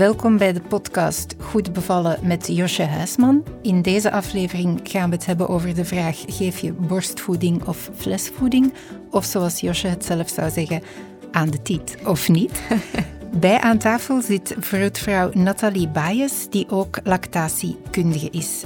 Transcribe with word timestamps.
welkom 0.00 0.38
bij 0.38 0.52
de 0.52 0.60
podcast 0.60 1.34
Goed 1.38 1.72
bevallen 1.72 2.18
met 2.22 2.46
Josje 2.46 2.82
Huisman. 2.82 3.44
In 3.62 3.82
deze 3.82 4.10
aflevering 4.10 4.80
gaan 4.82 5.10
we 5.10 5.16
het 5.16 5.26
hebben 5.26 5.48
over 5.48 5.74
de 5.74 5.84
vraag: 5.84 6.22
geef 6.26 6.58
je 6.58 6.72
borstvoeding 6.72 7.64
of 7.64 7.90
flesvoeding? 7.94 8.72
Of 9.10 9.24
zoals 9.24 9.60
Josje 9.60 9.86
het 9.86 10.04
zelf 10.04 10.28
zou 10.28 10.50
zeggen, 10.50 10.82
aan 11.30 11.50
de 11.50 11.62
tiet 11.62 11.96
of 12.04 12.28
niet? 12.28 12.62
Bij 13.40 13.60
aan 13.60 13.78
tafel 13.78 14.22
zit 14.22 14.56
vroedvrouw 14.58 15.30
Nathalie 15.32 15.88
Baes, 15.88 16.48
die 16.50 16.68
ook 16.68 16.98
lactatiekundige 17.04 18.30
is. 18.30 18.64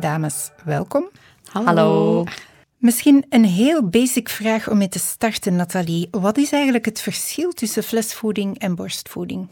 Dames, 0.00 0.50
welkom. 0.64 1.10
Hallo. 1.52 2.24
Misschien 2.78 3.24
een 3.28 3.44
heel 3.44 3.88
basic 3.88 4.28
vraag 4.28 4.70
om 4.70 4.78
mee 4.78 4.88
te 4.88 4.98
starten, 4.98 5.56
Nathalie. 5.56 6.08
Wat 6.10 6.38
is 6.38 6.52
eigenlijk 6.52 6.84
het 6.84 7.00
verschil 7.00 7.50
tussen 7.50 7.82
flesvoeding 7.82 8.58
en 8.58 8.74
borstvoeding? 8.74 9.48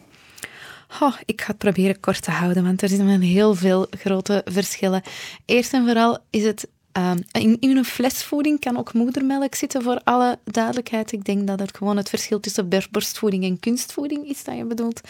Ik 1.25 1.41
ga 1.41 1.47
het 1.47 1.59
proberen 1.59 2.01
kort 2.01 2.23
te 2.23 2.31
houden, 2.31 2.65
want 2.65 2.83
er 2.83 2.89
zijn 2.89 3.21
heel 3.21 3.55
veel 3.55 3.87
grote 3.91 4.43
verschillen. 4.45 5.03
Eerst 5.45 5.73
en 5.73 5.85
vooral 5.85 6.19
is 6.31 6.45
het 6.45 6.69
Um, 6.99 7.19
in, 7.33 7.57
in, 7.61 7.77
een 7.77 7.85
flesvoeding 7.85 8.61
kan 8.61 8.77
ook 8.77 8.93
moedermelk 8.93 9.55
zitten, 9.55 9.83
voor 9.83 10.01
alle 10.05 10.39
duidelijkheid. 10.45 11.13
Ik 11.13 11.25
denk 11.25 11.47
dat 11.47 11.59
het 11.59 11.77
gewoon 11.77 11.97
het 11.97 12.09
verschil 12.09 12.41
tussen 12.41 12.69
borstvoeding 12.91 13.45
en 13.45 13.59
kunstvoeding 13.59 14.29
is 14.29 14.45
dat 14.45 14.57
je 14.57 14.65
bedoelt. 14.65 15.01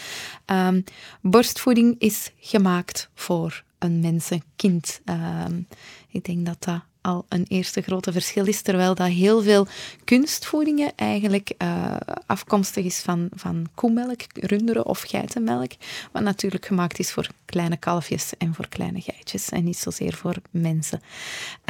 Um, 0.46 0.84
borstvoeding 1.20 1.94
is 1.98 2.30
gemaakt 2.40 3.10
voor 3.14 3.64
een 3.78 4.00
mens, 4.00 4.30
een 4.30 4.42
kind. 4.56 5.00
Um, 5.04 5.68
ik 6.08 6.24
denk 6.24 6.46
dat 6.46 6.64
dat 6.64 6.80
al 7.06 7.24
een 7.28 7.44
eerste 7.48 7.80
grote 7.80 8.12
verschil 8.12 8.46
is, 8.46 8.62
terwijl 8.62 8.94
dat 8.94 9.08
heel 9.08 9.42
veel 9.42 9.66
kunstvoedingen 10.04 10.92
eigenlijk 10.96 11.54
uh, 11.62 11.96
afkomstig 12.26 12.84
is 12.84 12.98
van, 12.98 13.28
van 13.34 13.66
koemelk, 13.74 14.20
runderen 14.32 14.86
of 14.86 15.00
geitenmelk, 15.00 15.72
wat 16.12 16.22
natuurlijk 16.22 16.66
gemaakt 16.66 16.98
is 16.98 17.12
voor 17.12 17.28
kleine 17.44 17.76
kalfjes 17.76 18.32
en 18.38 18.54
voor 18.54 18.68
kleine 18.68 19.00
geitjes 19.00 19.48
en 19.48 19.64
niet 19.64 19.78
zozeer 19.78 20.14
voor 20.14 20.36
mensen. 20.50 21.00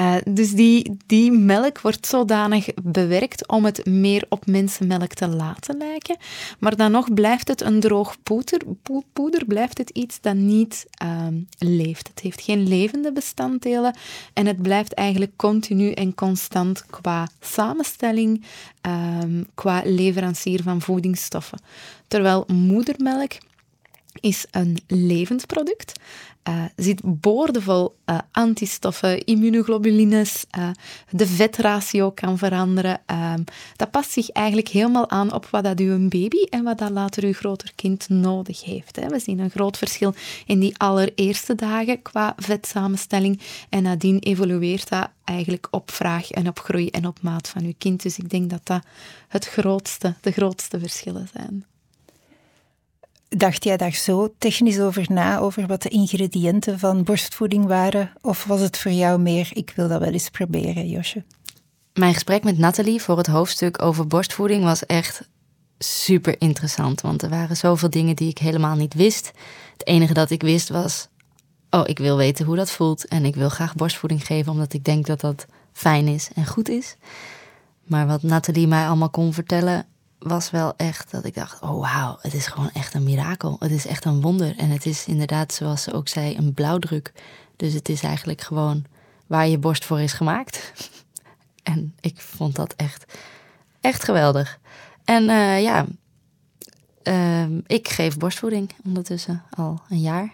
Uh, 0.00 0.14
dus 0.28 0.52
die, 0.52 0.96
die 1.06 1.32
melk 1.32 1.80
wordt 1.80 2.06
zodanig 2.06 2.68
bewerkt 2.82 3.48
om 3.48 3.64
het 3.64 3.86
meer 3.86 4.26
op 4.28 4.46
mensenmelk 4.46 5.12
te 5.14 5.28
laten 5.28 5.76
lijken, 5.76 6.16
maar 6.58 6.76
dan 6.76 6.90
nog 6.90 7.14
blijft 7.14 7.48
het 7.48 7.60
een 7.60 7.80
droog 7.80 8.16
poeder, 8.22 8.60
poeder 9.12 9.44
blijft 9.44 9.78
het 9.78 9.90
iets 9.90 10.20
dat 10.20 10.34
niet 10.34 10.86
uh, 11.02 11.26
leeft. 11.58 12.08
Het 12.08 12.20
heeft 12.20 12.40
geen 12.40 12.68
levende 12.68 13.12
bestanddelen 13.12 13.96
en 14.32 14.46
het 14.46 14.62
blijft 14.62 14.94
eigenlijk 14.94 15.25
continu 15.36 15.90
en 15.90 16.14
constant 16.14 16.84
qua 16.90 17.28
samenstelling, 17.40 18.44
um, 18.82 19.46
qua 19.54 19.82
leverancier 19.84 20.62
van 20.62 20.80
voedingsstoffen. 20.80 21.58
Terwijl 22.08 22.44
moedermelk 22.46 23.32
is 24.20 24.46
een 24.50 24.78
levend 24.86 25.46
product. 25.46 25.92
Uh, 26.48 26.64
zit 26.76 27.00
boordevol 27.04 27.96
uh, 28.06 28.18
antistoffen, 28.32 29.24
immunoglobulines, 29.24 30.44
uh, 30.58 30.68
de 31.10 31.26
vetratio 31.26 32.10
kan 32.10 32.38
veranderen. 32.38 33.00
Ehm, 33.06 33.42
dat 33.76 33.90
past 33.90 34.10
zich 34.10 34.30
eigenlijk 34.30 34.68
helemaal 34.68 35.10
aan 35.10 35.32
op 35.32 35.46
wat 35.46 35.64
dat 35.64 35.80
uw 35.80 36.08
baby 36.08 36.42
en 36.50 36.64
wat 36.64 36.78
dat 36.78 36.90
later 36.90 37.24
uw 37.24 37.32
groter 37.32 37.72
kind 37.74 38.08
nodig 38.08 38.64
heeft. 38.64 38.96
Hè. 38.96 39.08
We 39.08 39.18
zien 39.18 39.38
een 39.38 39.50
groot 39.50 39.78
verschil 39.78 40.14
in 40.46 40.60
die 40.60 40.78
allereerste 40.78 41.54
dagen 41.54 42.02
qua 42.02 42.32
vetsamenstelling 42.36 43.40
en 43.68 43.82
nadien 43.82 44.18
evolueert 44.18 44.88
dat 44.88 45.08
eigenlijk 45.24 45.68
op 45.70 45.90
vraag 45.90 46.30
en 46.30 46.48
op 46.48 46.58
groei 46.58 46.88
en 46.88 47.06
op 47.06 47.18
maat 47.22 47.48
van 47.48 47.64
uw 47.64 47.74
kind. 47.78 48.02
Dus 48.02 48.18
ik 48.18 48.30
denk 48.30 48.50
dat 48.50 48.60
dat 48.62 48.82
het 49.28 49.46
grootste, 49.46 50.14
de 50.20 50.30
grootste 50.32 50.78
verschillen 50.78 51.28
zijn. 51.32 51.64
Dacht 53.36 53.64
jij 53.64 53.76
daar 53.76 53.92
zo 53.92 54.34
technisch 54.38 54.80
over 54.80 55.06
na, 55.08 55.38
over 55.38 55.66
wat 55.66 55.82
de 55.82 55.88
ingrediënten 55.88 56.78
van 56.78 57.02
borstvoeding 57.02 57.66
waren? 57.66 58.12
Of 58.20 58.44
was 58.44 58.60
het 58.60 58.78
voor 58.78 58.92
jou 58.92 59.20
meer, 59.20 59.48
ik 59.52 59.72
wil 59.76 59.88
dat 59.88 60.00
wel 60.00 60.12
eens 60.12 60.30
proberen, 60.30 60.88
Josje? 60.88 61.24
Mijn 61.94 62.14
gesprek 62.14 62.44
met 62.44 62.58
Nathalie 62.58 63.02
voor 63.02 63.16
het 63.16 63.26
hoofdstuk 63.26 63.82
over 63.82 64.06
borstvoeding 64.06 64.64
was 64.64 64.86
echt 64.86 65.28
super 65.78 66.34
interessant. 66.38 67.00
Want 67.00 67.22
er 67.22 67.28
waren 67.28 67.56
zoveel 67.56 67.90
dingen 67.90 68.16
die 68.16 68.28
ik 68.28 68.38
helemaal 68.38 68.76
niet 68.76 68.94
wist. 68.94 69.32
Het 69.72 69.86
enige 69.86 70.14
dat 70.14 70.30
ik 70.30 70.42
wist 70.42 70.68
was, 70.68 71.08
oh, 71.70 71.82
ik 71.84 71.98
wil 71.98 72.16
weten 72.16 72.44
hoe 72.44 72.56
dat 72.56 72.70
voelt. 72.70 73.08
En 73.08 73.24
ik 73.24 73.34
wil 73.34 73.48
graag 73.48 73.74
borstvoeding 73.74 74.26
geven, 74.26 74.52
omdat 74.52 74.72
ik 74.72 74.84
denk 74.84 75.06
dat 75.06 75.20
dat 75.20 75.46
fijn 75.72 76.08
is 76.08 76.28
en 76.34 76.46
goed 76.46 76.68
is. 76.68 76.96
Maar 77.84 78.06
wat 78.06 78.22
Nathalie 78.22 78.66
mij 78.66 78.86
allemaal 78.86 79.10
kon 79.10 79.32
vertellen, 79.32 79.86
was 80.18 80.50
wel 80.50 80.74
echt 80.76 81.10
dat 81.10 81.24
ik 81.24 81.34
dacht: 81.34 81.60
oh 81.62 81.80
wauw, 81.80 82.18
het 82.20 82.34
is 82.34 82.46
gewoon 82.46 82.70
echt 82.72 82.94
een 82.94 83.04
mirakel. 83.04 83.56
Het 83.58 83.70
is 83.70 83.86
echt 83.86 84.04
een 84.04 84.20
wonder. 84.20 84.56
En 84.56 84.70
het 84.70 84.86
is 84.86 85.06
inderdaad, 85.06 85.52
zoals 85.52 85.82
ze 85.82 85.92
ook 85.92 86.08
zei, 86.08 86.36
een 86.36 86.54
blauwdruk. 86.54 87.12
Dus 87.56 87.72
het 87.72 87.88
is 87.88 88.02
eigenlijk 88.02 88.40
gewoon 88.40 88.84
waar 89.26 89.48
je 89.48 89.58
borst 89.58 89.84
voor 89.84 90.00
is 90.00 90.12
gemaakt. 90.12 90.72
en 91.62 91.94
ik 92.00 92.20
vond 92.20 92.54
dat 92.54 92.74
echt, 92.76 93.18
echt 93.80 94.04
geweldig. 94.04 94.58
En 95.04 95.22
uh, 95.22 95.62
ja, 95.62 95.86
uh, 97.02 97.46
ik 97.66 97.88
geef 97.88 98.18
borstvoeding 98.18 98.70
ondertussen 98.84 99.42
al 99.50 99.82
een 99.88 100.00
jaar. 100.00 100.32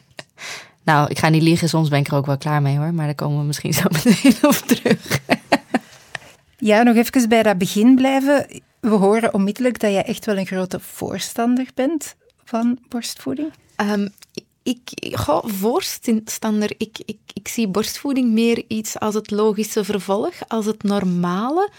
nou, 0.84 1.10
ik 1.10 1.18
ga 1.18 1.28
niet 1.28 1.42
liegen, 1.42 1.68
soms 1.68 1.88
ben 1.88 1.98
ik 1.98 2.08
er 2.08 2.14
ook 2.14 2.26
wel 2.26 2.38
klaar 2.38 2.62
mee 2.62 2.78
hoor. 2.78 2.94
Maar 2.94 3.06
daar 3.06 3.14
komen 3.14 3.38
we 3.38 3.44
misschien 3.44 3.72
zo 3.72 3.82
meteen 4.04 4.36
op 4.42 4.54
terug. 4.54 5.20
ja, 6.56 6.82
nog 6.82 6.96
even 6.96 7.28
bij 7.28 7.42
dat 7.42 7.58
begin 7.58 7.94
blijven 7.94 8.62
we 8.82 8.94
horen 8.94 9.34
onmiddellijk 9.34 9.78
dat 9.78 9.90
jij 9.90 10.04
echt 10.04 10.24
wel 10.24 10.36
een 10.36 10.46
grote 10.46 10.80
voorstander 10.80 11.66
bent 11.74 12.14
van 12.44 12.78
borstvoeding. 12.88 13.52
Um, 13.76 14.12
ik 14.62 14.90
ga 14.94 15.42
voorstander. 15.44 16.74
Ik, 16.76 16.98
ik, 17.04 17.18
ik 17.32 17.48
zie 17.48 17.68
borstvoeding 17.68 18.32
meer 18.32 18.64
iets 18.68 18.98
als 18.98 19.14
het 19.14 19.30
logische 19.30 19.84
vervolg, 19.84 20.32
als 20.48 20.66
het 20.66 20.82
normale. 20.82 21.70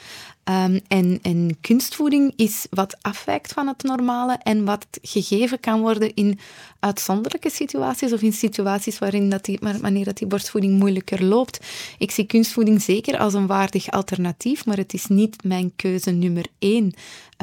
Um, 0.49 0.79
en, 0.87 1.19
en, 1.21 1.57
kunstvoeding 1.61 2.33
is 2.35 2.67
wat 2.69 2.97
afwijkt 3.01 3.53
van 3.53 3.67
het 3.67 3.83
normale 3.83 4.37
en 4.43 4.65
wat 4.65 4.87
gegeven 5.01 5.59
kan 5.59 5.81
worden 5.81 6.13
in 6.13 6.39
uitzonderlijke 6.79 7.49
situaties 7.49 8.13
of 8.13 8.21
in 8.21 8.33
situaties 8.33 8.99
waarin 8.99 9.29
dat 9.29 9.45
die, 9.45 9.59
wanneer 9.81 10.05
dat 10.05 10.17
die 10.17 10.27
borstvoeding 10.27 10.79
moeilijker 10.79 11.23
loopt. 11.23 11.59
Ik 11.97 12.11
zie 12.11 12.25
kunstvoeding 12.25 12.81
zeker 12.81 13.17
als 13.17 13.33
een 13.33 13.47
waardig 13.47 13.91
alternatief, 13.91 14.65
maar 14.65 14.77
het 14.77 14.93
is 14.93 15.07
niet 15.07 15.43
mijn 15.43 15.75
keuze 15.75 16.11
nummer 16.11 16.45
één. 16.59 16.93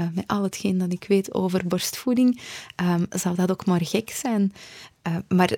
Uh, 0.00 0.06
met 0.14 0.26
al 0.26 0.42
hetgeen 0.42 0.78
dat 0.78 0.92
ik 0.92 1.04
weet 1.08 1.34
over 1.34 1.66
borstvoeding, 1.66 2.40
um, 2.82 3.06
zou 3.10 3.34
dat 3.34 3.50
ook 3.50 3.66
maar 3.66 3.84
gek 3.84 4.10
zijn. 4.10 4.52
Uh, 5.08 5.16
maar 5.28 5.56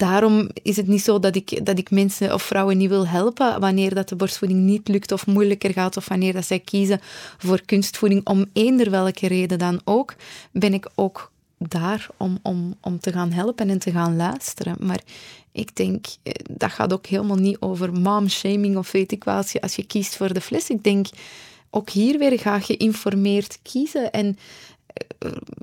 daarom 0.00 0.48
is 0.62 0.76
het 0.76 0.86
niet 0.86 1.02
zo 1.02 1.18
dat 1.18 1.36
ik, 1.36 1.66
dat 1.66 1.78
ik 1.78 1.90
mensen 1.90 2.34
of 2.34 2.42
vrouwen 2.42 2.76
niet 2.76 2.88
wil 2.88 3.06
helpen 3.06 3.60
wanneer 3.60 3.94
dat 3.94 4.08
de 4.08 4.16
borstvoeding 4.16 4.60
niet 4.60 4.88
lukt 4.88 5.12
of 5.12 5.26
moeilijker 5.26 5.72
gaat 5.72 5.96
of 5.96 6.08
wanneer 6.08 6.32
dat 6.32 6.46
zij 6.46 6.58
kiezen 6.58 7.00
voor 7.38 7.60
kunstvoeding 7.64 8.26
om 8.26 8.44
eender 8.52 8.90
welke 8.90 9.26
reden 9.26 9.58
dan 9.58 9.80
ook, 9.84 10.14
ben 10.52 10.74
ik 10.74 10.88
ook 10.94 11.30
daar 11.58 12.08
om, 12.16 12.38
om, 12.42 12.74
om 12.80 13.00
te 13.00 13.12
gaan 13.12 13.32
helpen 13.32 13.70
en 13.70 13.78
te 13.78 13.90
gaan 13.90 14.16
luisteren. 14.16 14.76
Maar 14.78 15.00
ik 15.52 15.76
denk, 15.76 16.06
eh, 16.22 16.32
dat 16.50 16.70
gaat 16.70 16.92
ook 16.92 17.06
helemaal 17.06 17.36
niet 17.36 17.60
over 17.60 17.92
mom-shaming 17.92 18.76
of 18.76 18.92
weet 18.92 19.12
ik 19.12 19.24
wat, 19.24 19.52
als 19.60 19.76
je 19.76 19.86
kiest 19.86 20.16
voor 20.16 20.32
de 20.32 20.40
fles. 20.40 20.70
Ik 20.70 20.84
denk, 20.84 21.06
ook 21.70 21.90
hier 21.90 22.18
weer 22.18 22.38
ga 22.38 22.60
geïnformeerd 22.60 23.58
kiezen 23.62 24.10
en 24.10 24.38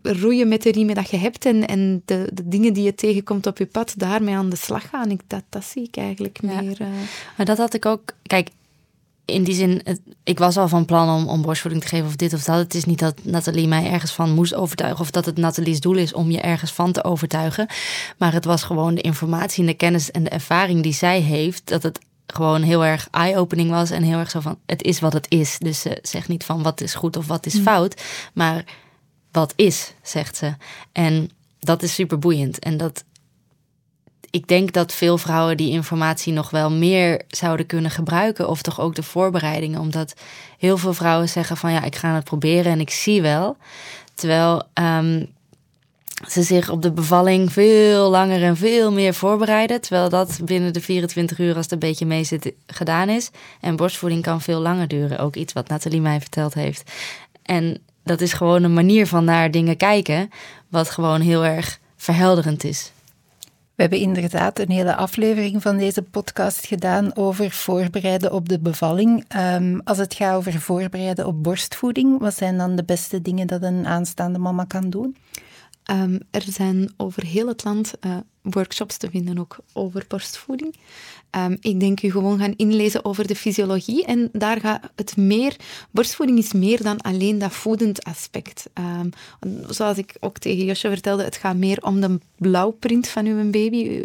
roeien 0.02 0.48
met 0.48 0.64
de 0.64 0.72
riemen 0.72 0.96
dat 0.96 1.10
je 1.10 1.18
hebt 1.18 1.46
en, 1.46 1.68
en 1.68 2.02
de, 2.06 2.30
de 2.34 2.48
dingen 2.48 2.74
die 2.74 2.84
je 2.84 2.96
tegenkomt 2.96 3.48
op 3.48 3.58
je 3.58 3.66
pad, 3.66 3.94
daarmee 3.98 4.36
aan 4.36 4.50
de 4.50 4.56
slag 4.56 4.90
gaan. 4.90 5.12
Ik, 5.12 5.22
dat, 5.28 5.44
dat 5.50 5.64
zie 5.64 5.84
ik 5.84 5.98
eigenlijk 5.98 6.42
meer. 6.42 6.82
Uh... 6.82 6.88
Maar 7.38 7.46
dat 7.46 7.58
had 7.58 7.74
ik 7.74 7.86
ook. 7.86 8.02
Kijk, 8.24 8.50
in 9.26 9.44
die 9.44 9.54
zin, 9.54 9.82
ik 10.24 10.40
was 10.40 10.58
al 10.58 10.68
van 10.68 10.86
plan 10.86 11.10
om, 11.10 11.28
om 11.28 11.42
borstvoeding 11.42 11.84
te 11.84 11.90
geven 11.90 12.08
of 12.08 12.16
dit 12.16 12.34
of 12.34 12.44
dat. 12.44 12.58
Het 12.58 12.74
is 12.74 12.86
niet 12.86 13.00
dat 13.00 13.16
Nathalie 13.24 13.68
mij 13.68 13.92
ergens 13.92 14.12
van 14.12 14.34
moest 14.34 14.54
overtuigen 14.54 15.00
of 15.00 15.12
dat 15.12 15.26
het 15.26 15.38
Nathalie's 15.38 15.80
doel 15.80 15.96
is 15.96 16.14
om 16.14 16.32
je 16.32 16.42
ergens 16.42 16.72
van 16.72 16.92
te 16.92 17.04
overtuigen. 17.04 17.68
Maar 18.18 18.34
het 18.34 18.46
was 18.46 18.64
gewoon 18.64 18.96
de 18.96 19.02
informatie 19.02 19.60
en 19.60 19.70
de 19.70 19.74
kennis 19.74 20.12
en 20.12 20.24
de 20.24 20.30
ervaring 20.30 20.84
die 20.84 20.94
zij 20.94 21.20
heeft, 21.20 21.68
dat 21.68 21.84
het 21.84 22.00
gewoon 22.28 22.62
heel 22.62 22.86
erg 22.86 23.08
eye-opening 23.12 23.70
was 23.70 23.90
en 23.90 24.04
heel 24.04 24.18
erg 24.18 24.30
zo 24.30 24.40
van 24.40 24.58
het 24.66 24.84
is 24.84 25.00
wat 25.00 25.14
het 25.14 25.26
is. 25.30 25.58
Dus 25.58 25.82
ze 25.82 26.00
zegt 26.02 26.28
niet 26.28 26.44
van 26.44 26.64
wat 26.64 26.82
is 26.82 26.96
goed 26.96 27.18
of 27.18 27.28
wat 27.28 27.46
is 27.46 27.54
hm. 27.54 27.62
fout, 27.62 28.02
maar 28.34 28.64
wat 29.32 29.54
is, 29.56 29.94
zegt 30.02 30.38
ze. 30.38 30.54
En 30.92 31.30
dat 31.60 31.84
is 31.84 31.94
super 31.94 32.20
boeiend. 32.20 32.60
En 32.60 32.78
dat 32.78 33.04
ik 34.30 34.48
denk 34.48 34.74
dat 34.74 34.94
veel 34.94 35.18
vrouwen 35.18 35.58
die 35.58 35.72
informatie 35.72 36.34
nog 36.34 36.50
wel 36.50 36.72
meer 36.72 37.22
zouden 37.28 37.66
kunnen 37.66 37.92
gebruiken. 37.92 38.50
Of 38.50 38.62
toch 38.62 38.80
ook 38.80 38.96
de 38.96 39.04
voorbereidingen. 39.04 39.80
Omdat 39.80 40.14
heel 40.58 40.78
veel 40.78 40.94
vrouwen 40.94 41.30
zeggen 41.30 41.58
van 41.58 41.72
ja, 41.72 41.84
ik 41.84 41.96
ga 41.96 42.14
het 42.16 42.24
proberen 42.24 42.72
en 42.72 42.80
ik 42.80 42.90
zie 42.90 43.22
wel. 43.22 43.58
Terwijl 44.14 44.64
um, 44.74 45.28
ze 46.28 46.44
zich 46.44 46.70
op 46.70 46.82
de 46.82 46.92
bevalling 46.92 47.52
veel 47.52 48.10
langer 48.10 48.44
en 48.44 48.58
veel 48.58 48.92
meer 48.92 49.14
voorbereiden. 49.14 49.82
Terwijl 49.82 50.10
dat 50.10 50.40
binnen 50.44 50.74
de 50.74 50.82
24 50.82 51.40
uur, 51.40 51.56
als 51.56 51.64
het 51.64 51.72
een 51.72 51.80
beetje 51.80 52.06
mee 52.06 52.24
zit, 52.24 52.52
gedaan 52.68 53.10
is. 53.10 53.30
En 53.62 53.76
borstvoeding 53.76 54.22
kan 54.22 54.42
veel 54.42 54.60
langer 54.60 54.88
duren. 54.88 55.20
Ook 55.20 55.36
iets 55.36 55.54
wat 55.54 55.68
Nathalie 55.68 56.02
mij 56.02 56.20
verteld 56.20 56.54
heeft. 56.54 56.92
En 57.44 57.82
dat 58.08 58.22
is 58.22 58.34
gewoon 58.34 58.64
een 58.64 58.74
manier 58.74 59.08
van 59.08 59.24
naar 59.24 59.52
dingen 59.52 59.78
kijken, 59.78 60.30
wat 60.70 60.90
gewoon 60.90 61.22
heel 61.22 61.46
erg 61.46 61.80
verhelderend 61.96 62.64
is. 62.64 62.92
We 63.76 63.84
hebben 63.84 64.00
inderdaad 64.00 64.60
een 64.60 64.72
hele 64.72 64.96
aflevering 64.96 65.62
van 65.62 65.78
deze 65.78 66.02
podcast 66.02 66.66
gedaan 66.66 67.16
over 67.16 67.52
voorbereiden 67.52 68.34
op 68.34 68.50
de 68.50 68.60
bevalling. 68.60 69.26
Um, 69.36 69.82
als 69.84 69.98
het 69.98 70.14
gaat 70.14 70.36
over 70.36 70.62
voorbereiden 70.62 71.28
op 71.28 71.44
borstvoeding, 71.44 72.20
wat 72.20 72.36
zijn 72.36 72.58
dan 72.58 72.76
de 72.76 72.84
beste 72.84 73.22
dingen 73.22 73.48
dat 73.48 73.62
een 73.62 73.88
aanstaande 73.88 74.40
mama 74.40 74.64
kan 74.64 74.90
doen? 74.90 75.16
Um, 75.92 76.20
er 76.32 76.42
zijn 76.42 76.94
over 76.98 77.26
heel 77.26 77.48
het 77.48 77.64
land 77.64 77.94
uh, 78.06 78.18
workshops 78.42 78.98
te 78.98 79.10
vinden 79.10 79.40
ook 79.40 79.58
over 79.74 80.06
borstvoeding. 80.08 80.76
Um, 81.32 81.58
ik 81.62 81.80
denk 81.80 82.02
u 82.02 82.12
gewoon 82.12 82.40
gaan 82.40 82.54
inlezen 82.56 83.06
over 83.06 83.28
de 83.28 83.36
fysiologie 83.36 84.06
en 84.06 84.30
daar 84.32 84.60
gaat 84.60 84.92
het 84.96 85.18
meer... 85.18 85.56
Borstvoeding 85.92 86.40
is 86.40 86.54
meer 86.54 86.84
dan 86.84 87.02
alleen 87.02 87.38
dat 87.38 87.52
voedend 87.52 88.04
aspect. 88.04 88.70
Um, 88.74 89.10
zoals 89.70 89.98
ik 89.98 90.16
ook 90.20 90.38
tegen 90.38 90.66
Josje 90.66 90.90
vertelde, 90.90 91.24
het 91.24 91.36
gaat 91.36 91.56
meer 91.56 91.84
om 91.84 92.02
de 92.02 92.20
blauwprint 92.38 93.08
van 93.08 93.26
uw 93.26 93.50
baby, 93.50 94.02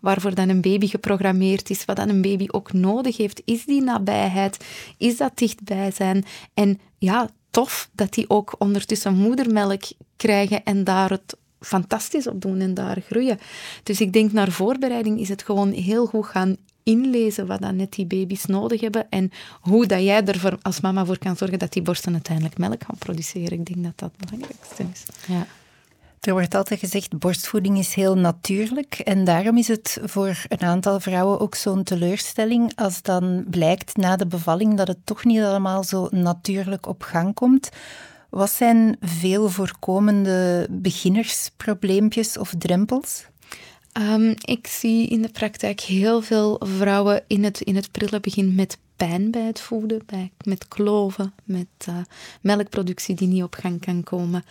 waarvoor 0.00 0.34
dan 0.34 0.48
een 0.48 0.60
baby 0.60 0.86
geprogrammeerd 0.86 1.70
is, 1.70 1.84
wat 1.84 1.96
dan 1.96 2.08
een 2.08 2.22
baby 2.22 2.46
ook 2.50 2.72
nodig 2.72 3.16
heeft. 3.16 3.42
Is 3.44 3.64
die 3.64 3.82
nabijheid? 3.82 4.64
Is 4.96 5.16
dat 5.16 5.32
dichtbij 5.34 5.90
zijn? 5.90 6.24
En 6.54 6.80
ja, 6.98 7.30
tof 7.50 7.88
dat 7.92 8.12
die 8.12 8.30
ook 8.30 8.54
ondertussen 8.58 9.16
moedermelk 9.16 9.82
krijgen 10.16 10.64
en 10.64 10.84
daar 10.84 11.10
het 11.10 11.36
fantastisch 11.60 12.26
op 12.26 12.40
doen 12.40 12.60
en 12.60 12.74
daar 12.74 13.02
groeien. 13.06 13.38
Dus 13.82 14.00
ik 14.00 14.12
denk 14.12 14.32
naar 14.32 14.50
voorbereiding 14.50 15.20
is 15.20 15.28
het 15.28 15.42
gewoon 15.42 15.72
heel 15.72 16.06
goed 16.06 16.26
gaan 16.26 16.56
inlezen 16.82 17.46
wat 17.46 17.60
dan 17.60 17.76
net 17.76 17.92
die 17.92 18.06
baby's 18.06 18.44
nodig 18.44 18.80
hebben 18.80 19.06
en 19.10 19.30
hoe 19.60 19.86
dat 19.86 20.02
jij 20.02 20.24
er 20.24 20.58
als 20.62 20.80
mama 20.80 21.04
voor 21.04 21.18
kan 21.18 21.36
zorgen 21.36 21.58
dat 21.58 21.72
die 21.72 21.82
borsten 21.82 22.12
uiteindelijk 22.12 22.58
melk 22.58 22.84
gaan 22.84 22.98
produceren. 22.98 23.58
Ik 23.58 23.66
denk 23.66 23.84
dat 23.84 23.92
dat 23.96 24.10
het 24.16 24.30
belangrijkste 24.30 24.84
is. 24.92 25.02
Ja. 25.26 25.46
Er 26.20 26.32
wordt 26.32 26.54
altijd 26.54 26.80
gezegd, 26.80 27.18
borstvoeding 27.18 27.78
is 27.78 27.94
heel 27.94 28.16
natuurlijk. 28.16 28.94
En 28.94 29.24
daarom 29.24 29.56
is 29.56 29.68
het 29.68 29.98
voor 30.04 30.36
een 30.48 30.60
aantal 30.60 31.00
vrouwen 31.00 31.40
ook 31.40 31.54
zo'n 31.54 31.82
teleurstelling 31.82 32.72
als 32.74 33.02
dan 33.02 33.44
blijkt 33.50 33.96
na 33.96 34.16
de 34.16 34.26
bevalling 34.26 34.76
dat 34.76 34.88
het 34.88 34.98
toch 35.04 35.24
niet 35.24 35.40
allemaal 35.40 35.84
zo 35.84 36.08
natuurlijk 36.10 36.86
op 36.86 37.02
gang 37.02 37.34
komt. 37.34 37.68
Wat 38.36 38.50
zijn 38.50 38.96
veel 39.00 39.48
voorkomende 39.48 40.66
beginnersprobleempjes 40.70 42.38
of 42.38 42.54
drempels? 42.58 43.26
Um, 44.00 44.34
ik 44.40 44.66
zie 44.66 45.08
in 45.08 45.22
de 45.22 45.28
praktijk 45.28 45.80
heel 45.80 46.22
veel 46.22 46.60
vrouwen 46.64 47.24
in 47.26 47.44
het, 47.44 47.60
in 47.60 47.76
het 47.76 47.90
prille 47.90 48.20
begin 48.20 48.54
met 48.54 48.78
pijn 48.96 49.30
bij 49.30 49.42
het 49.42 49.60
voeden, 49.60 50.04
met 50.44 50.68
kloven, 50.68 51.32
met 51.44 51.66
uh, 51.88 51.96
melkproductie 52.40 53.14
die 53.14 53.28
niet 53.28 53.42
op 53.42 53.54
gang 53.54 53.80
kan 53.80 54.02
komen. 54.02 54.44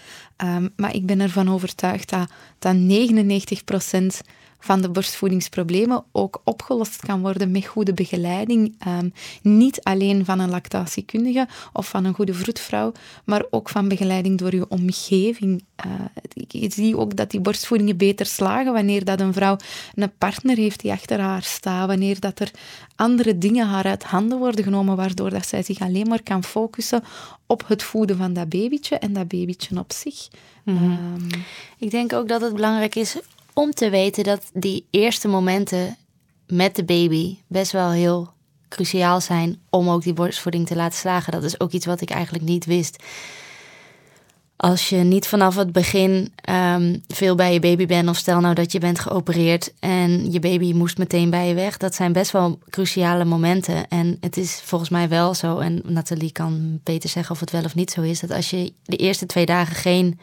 Um, 0.44 0.74
maar 0.75 0.95
ik 0.95 1.06
ben 1.06 1.19
ervan 1.19 1.50
overtuigd 1.50 2.09
dat, 2.09 2.30
dat 2.59 2.75
99 2.75 3.63
procent 3.63 4.21
van 4.65 4.81
de 4.81 4.89
borstvoedingsproblemen 4.89 6.03
ook 6.12 6.42
opgelost 6.44 7.06
kan 7.06 7.21
worden 7.21 7.51
met 7.51 7.65
goede 7.65 7.94
begeleiding. 7.94 8.75
Um, 8.88 9.13
niet 9.42 9.83
alleen 9.83 10.25
van 10.25 10.39
een 10.39 10.50
lactatiekundige 10.50 11.48
of 11.74 11.88
van 11.88 12.06
een 12.06 12.13
goede 12.13 12.33
vroedvrouw, 12.33 12.91
maar 13.24 13.44
ook 13.50 13.69
van 13.69 13.88
begeleiding 13.88 14.38
door 14.38 14.56
je 14.56 14.69
omgeving. 14.69 15.63
Uh, 15.86 15.91
ik 16.51 16.74
zie 16.74 16.98
ook 16.98 17.15
dat 17.15 17.31
die 17.31 17.39
borstvoedingen 17.39 17.98
beter 17.98 18.25
slagen 18.25 18.74
wanneer 18.74 19.06
dat 19.06 19.19
een 19.19 19.33
vrouw 19.33 19.57
een 19.95 20.12
partner 20.18 20.57
heeft 20.57 20.80
die 20.80 20.91
achter 20.91 21.19
haar 21.19 21.44
staat, 21.44 21.88
wanneer 21.88 22.19
dat 22.19 22.39
er 22.39 22.51
andere 22.95 23.38
dingen 23.38 23.68
haar 23.68 23.86
uit 23.86 24.03
handen 24.03 24.38
worden 24.38 24.63
genomen, 24.63 24.95
waardoor 24.95 25.30
dat 25.30 25.47
zij 25.47 25.63
zich 25.63 25.80
alleen 25.80 26.07
maar 26.07 26.24
kan 26.24 26.44
focussen 26.44 27.03
op 27.45 27.68
het 27.68 27.83
voeden 27.83 28.18
van 28.18 28.33
dat 28.33 28.50
babytje 28.50 28.97
en 28.97 29.13
dat 29.13 29.27
babytje 29.27 29.80
op 29.80 29.94
zich. 29.94 30.27
Mm 30.63 30.77
-hmm. 30.77 31.27
ik 31.77 31.92
denk 31.92 32.13
ook 32.13 32.27
dat 32.27 32.42
het 32.42 32.53
belangrijk 32.53 32.95
is 32.95 33.18
om 33.53 33.71
te 33.71 33.89
weten 33.89 34.24
dat 34.24 34.42
die 34.53 34.86
eerste 34.89 35.27
momenten 35.27 35.97
met 36.47 36.75
de 36.75 36.83
baby 36.83 37.38
best 37.47 37.71
wel 37.71 37.92
heel 37.92 38.33
cruciaal 38.69 39.21
zijn 39.21 39.59
om 39.69 39.89
ook 39.89 40.03
die 40.03 40.13
borstvoeding 40.13 40.68
te 40.68 40.75
laten 40.75 40.98
slagen. 40.98 41.31
Dat 41.31 41.44
is 41.44 41.59
ook 41.59 41.71
iets 41.71 41.86
wat 41.86 42.01
ik 42.01 42.09
eigenlijk 42.09 42.44
niet 42.44 42.65
wist. 42.65 43.03
Als 44.65 44.89
je 44.89 44.95
niet 44.95 45.27
vanaf 45.27 45.56
het 45.56 45.71
begin 45.71 46.33
um, 46.50 47.03
veel 47.07 47.35
bij 47.35 47.53
je 47.53 47.59
baby 47.59 47.85
bent, 47.85 48.09
of 48.09 48.17
stel 48.17 48.39
nou 48.39 48.53
dat 48.53 48.71
je 48.71 48.79
bent 48.79 49.00
geopereerd 49.00 49.73
en 49.79 50.31
je 50.31 50.39
baby 50.39 50.73
moest 50.73 50.97
meteen 50.97 51.29
bij 51.29 51.47
je 51.47 51.53
weg, 51.53 51.77
dat 51.77 51.95
zijn 51.95 52.13
best 52.13 52.31
wel 52.31 52.59
cruciale 52.69 53.25
momenten. 53.25 53.88
En 53.88 54.17
het 54.19 54.38
is 54.38 54.62
volgens 54.63 54.89
mij 54.89 55.09
wel 55.09 55.33
zo, 55.33 55.57
en 55.57 55.81
Nathalie 55.83 56.31
kan 56.31 56.79
beter 56.83 57.09
zeggen 57.09 57.31
of 57.31 57.39
het 57.39 57.51
wel 57.51 57.63
of 57.63 57.75
niet 57.75 57.91
zo 57.91 58.01
is, 58.01 58.19
dat 58.19 58.31
als 58.31 58.50
je 58.50 58.73
de 58.83 58.95
eerste 58.95 59.25
twee 59.25 59.45
dagen 59.45 59.75
geen 59.75 60.19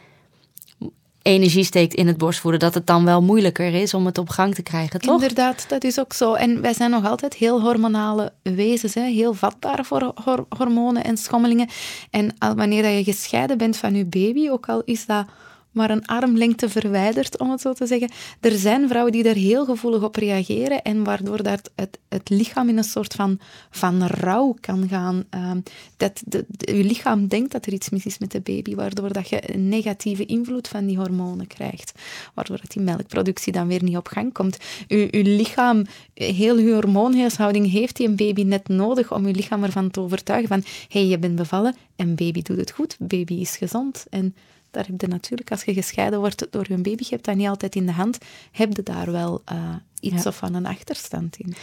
energie 1.23 1.63
steekt 1.63 1.93
in 1.93 2.07
het 2.07 2.17
borstvoeden, 2.17 2.59
dat 2.59 2.73
het 2.73 2.87
dan 2.87 3.05
wel 3.05 3.21
moeilijker 3.21 3.73
is 3.73 3.93
om 3.93 4.05
het 4.05 4.17
op 4.17 4.29
gang 4.29 4.55
te 4.55 4.63
krijgen, 4.63 4.99
toch? 4.99 5.21
Inderdaad, 5.21 5.65
dat 5.69 5.83
is 5.83 5.99
ook 5.99 6.13
zo. 6.13 6.33
En 6.33 6.61
wij 6.61 6.73
zijn 6.73 6.89
nog 6.89 7.05
altijd 7.05 7.33
heel 7.33 7.61
hormonale 7.61 8.31
wezens, 8.41 8.93
hè? 8.93 9.01
heel 9.01 9.33
vatbaar 9.33 9.85
voor 9.85 10.13
hormonen 10.57 11.03
en 11.03 11.17
schommelingen. 11.17 11.69
En 12.09 12.35
wanneer 12.55 12.87
je 12.87 13.03
gescheiden 13.03 13.57
bent 13.57 13.77
van 13.77 13.95
je 13.95 14.05
baby, 14.05 14.49
ook 14.49 14.69
al 14.69 14.81
is 14.85 15.05
dat 15.05 15.25
maar 15.73 15.89
een 15.89 16.05
armlengte 16.05 16.69
verwijderd, 16.69 17.39
om 17.39 17.51
het 17.51 17.61
zo 17.61 17.73
te 17.73 17.85
zeggen. 17.85 18.11
Er 18.39 18.51
zijn 18.51 18.87
vrouwen 18.87 19.11
die 19.11 19.23
daar 19.23 19.35
heel 19.35 19.65
gevoelig 19.65 20.03
op 20.03 20.15
reageren 20.15 20.81
en 20.81 21.03
waardoor 21.03 21.43
dat 21.43 21.71
het, 21.75 21.99
het 22.09 22.29
lichaam 22.29 22.69
in 22.69 22.77
een 22.77 22.83
soort 22.83 23.13
van, 23.13 23.39
van 23.69 24.05
rouw 24.07 24.55
kan 24.59 24.87
gaan. 24.87 25.23
Uh, 25.35 25.51
dat 25.97 26.21
de, 26.25 26.45
je 26.57 26.83
lichaam 26.83 27.27
denkt 27.27 27.51
dat 27.51 27.65
er 27.65 27.73
iets 27.73 27.89
mis 27.89 28.05
is 28.05 28.17
met 28.17 28.31
de 28.31 28.41
baby, 28.41 28.75
waardoor 28.75 29.13
dat 29.13 29.29
je 29.29 29.53
een 29.53 29.69
negatieve 29.69 30.25
invloed 30.25 30.67
van 30.67 30.85
die 30.85 30.97
hormonen 30.97 31.47
krijgt. 31.47 31.91
Waardoor 32.33 32.57
dat 32.61 32.71
die 32.71 32.81
melkproductie 32.81 33.53
dan 33.53 33.67
weer 33.67 33.83
niet 33.83 33.97
op 33.97 34.07
gang 34.07 34.33
komt. 34.33 34.57
Je, 34.87 35.07
je 35.11 35.23
lichaam, 35.23 35.85
heel 36.13 36.57
je 36.57 36.73
hormoonhuishouding 36.73 37.71
heeft 37.71 37.95
die 37.95 38.07
een 38.07 38.15
baby 38.15 38.43
net 38.43 38.67
nodig 38.67 39.13
om 39.13 39.27
je 39.27 39.33
lichaam 39.33 39.63
ervan 39.63 39.91
te 39.91 39.99
overtuigen 39.99 40.47
van 40.47 40.63
hé, 40.87 40.99
hey, 40.99 41.07
je 41.07 41.19
bent 41.19 41.35
bevallen 41.35 41.75
en 41.95 42.15
baby 42.15 42.41
doet 42.41 42.57
het 42.57 42.71
goed, 42.71 42.95
baby 42.99 43.33
is 43.33 43.57
gezond. 43.57 44.05
En 44.09 44.35
daar 44.73 44.85
heb 44.87 45.01
je 45.01 45.07
natuurlijk, 45.07 45.51
als 45.51 45.63
je 45.63 45.73
gescheiden 45.73 46.19
wordt 46.19 46.47
door 46.49 46.65
je 46.67 46.75
baby, 46.75 47.03
je 47.03 47.09
hebt 47.09 47.25
dat 47.25 47.35
niet 47.35 47.47
altijd 47.47 47.75
in 47.75 47.85
de 47.85 47.91
hand, 47.91 48.17
heb 48.51 48.75
je 48.75 48.83
daar 48.83 49.11
wel 49.11 49.41
uh, 49.51 49.75
iets 49.99 50.25
of 50.25 50.35
van 50.35 50.53
een 50.53 50.65
achterstand 50.65 51.37
in. 51.37 51.55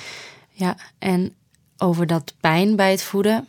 Ja, 0.51 0.77
en 0.99 1.35
over 1.79 2.07
dat 2.07 2.35
pijn 2.41 2.77
bij 2.77 2.91
het 2.91 3.03
voeden. 3.03 3.49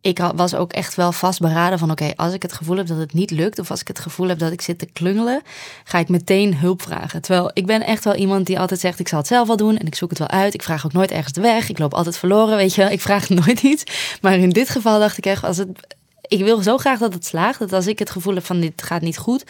Ik 0.00 0.18
was 0.34 0.54
ook 0.54 0.72
echt 0.72 0.94
wel 0.94 1.12
vastberaden 1.12 1.78
van 1.78 1.90
oké, 1.90 2.12
als 2.16 2.32
ik 2.32 2.42
het 2.42 2.52
gevoel 2.52 2.76
heb 2.76 2.86
dat 2.86 2.98
het 2.98 3.12
niet 3.12 3.30
lukt, 3.30 3.58
of 3.58 3.70
als 3.70 3.80
ik 3.80 3.88
het 3.88 3.98
gevoel 3.98 4.28
heb 4.28 4.38
dat 4.38 4.52
ik 4.52 4.60
zit 4.60 4.78
te 4.78 4.86
klungelen, 4.86 5.42
ga 5.84 5.98
ik 5.98 6.08
meteen 6.08 6.56
hulp 6.56 6.82
vragen. 6.82 7.22
Terwijl 7.22 7.50
ik 7.54 7.66
ben 7.66 7.82
echt 7.82 8.04
wel 8.04 8.14
iemand 8.14 8.46
die 8.46 8.58
altijd 8.58 8.80
zegt, 8.80 8.98
ik 8.98 9.08
zal 9.08 9.18
het 9.18 9.26
zelf 9.26 9.46
wel 9.46 9.56
doen 9.56 9.76
en 9.76 9.86
ik 9.86 9.94
zoek 9.94 10.10
het 10.10 10.18
wel 10.18 10.28
uit. 10.28 10.54
Ik 10.54 10.62
vraag 10.62 10.86
ook 10.86 10.92
nooit 10.92 11.10
ergens 11.10 11.32
de 11.32 11.40
weg. 11.40 11.68
Ik 11.68 11.78
loop 11.78 11.94
altijd 11.94 12.18
verloren, 12.18 12.56
weet 12.56 12.74
je. 12.74 12.82
Ik 12.82 13.00
vraag 13.00 13.28
nooit 13.44 13.62
iets. 13.62 13.84
Maar 14.20 14.38
in 14.38 14.50
dit 14.50 14.68
geval 14.68 14.98
dacht 14.98 15.18
ik 15.18 15.26
echt, 15.26 15.44
als 15.44 15.56
het 15.56 15.96
ik 16.32 16.44
wil 16.44 16.62
zo 16.62 16.78
graag 16.78 16.98
dat 16.98 17.14
het 17.14 17.26
slaagt. 17.26 17.58
Dat 17.58 17.72
als 17.72 17.86
ik 17.86 17.98
het 17.98 18.10
gevoel 18.10 18.34
heb 18.34 18.44
van 18.44 18.60
dit 18.60 18.82
gaat 18.82 19.02
niet 19.02 19.18
goed, 19.18 19.44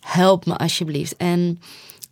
help 0.00 0.46
me 0.46 0.56
alsjeblieft. 0.56 1.16
En 1.16 1.60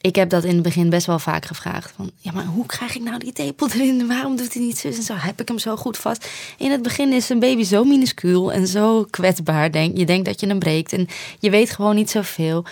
ik 0.01 0.17
heb 0.17 0.31
dat 0.31 0.45
in 0.45 0.55
het 0.55 0.63
begin 0.63 0.91
best 0.91 1.07
wel 1.07 1.19
vaak 1.19 1.45
gevraagd. 1.45 1.93
Van, 1.97 2.11
ja, 2.19 2.33
maar 2.33 2.45
hoe 2.45 2.67
krijg 2.67 2.95
ik 2.95 3.03
nou 3.03 3.19
die 3.19 3.33
tepel 3.33 3.69
erin? 3.69 4.07
Waarom 4.15 4.37
doet 4.37 4.55
hij 4.55 4.63
niet 4.63 4.79
zo 4.79 4.89
en 4.89 5.03
zo? 5.03 5.15
Heb 5.17 5.41
ik 5.41 5.49
hem 5.49 5.59
zo 5.59 5.77
goed 5.77 5.99
vast? 5.99 6.29
In 6.59 6.71
het 6.71 6.83
begin 6.83 7.13
is 7.13 7.29
een 7.29 7.39
baby 7.39 7.65
zo 7.65 7.85
minuscuul 7.85 8.53
en 8.53 8.67
zo 8.67 9.07
kwetsbaar. 9.11 9.73
Denk, 9.73 9.97
je 9.97 10.07
denkt 10.07 10.27
dat 10.27 10.41
je 10.41 10.47
hem 10.47 10.59
breekt 10.59 10.93
en 10.93 11.09
je 11.39 11.51
weet 11.51 11.71
gewoon 11.71 11.95
niet 11.95 12.11
zoveel. 12.11 12.65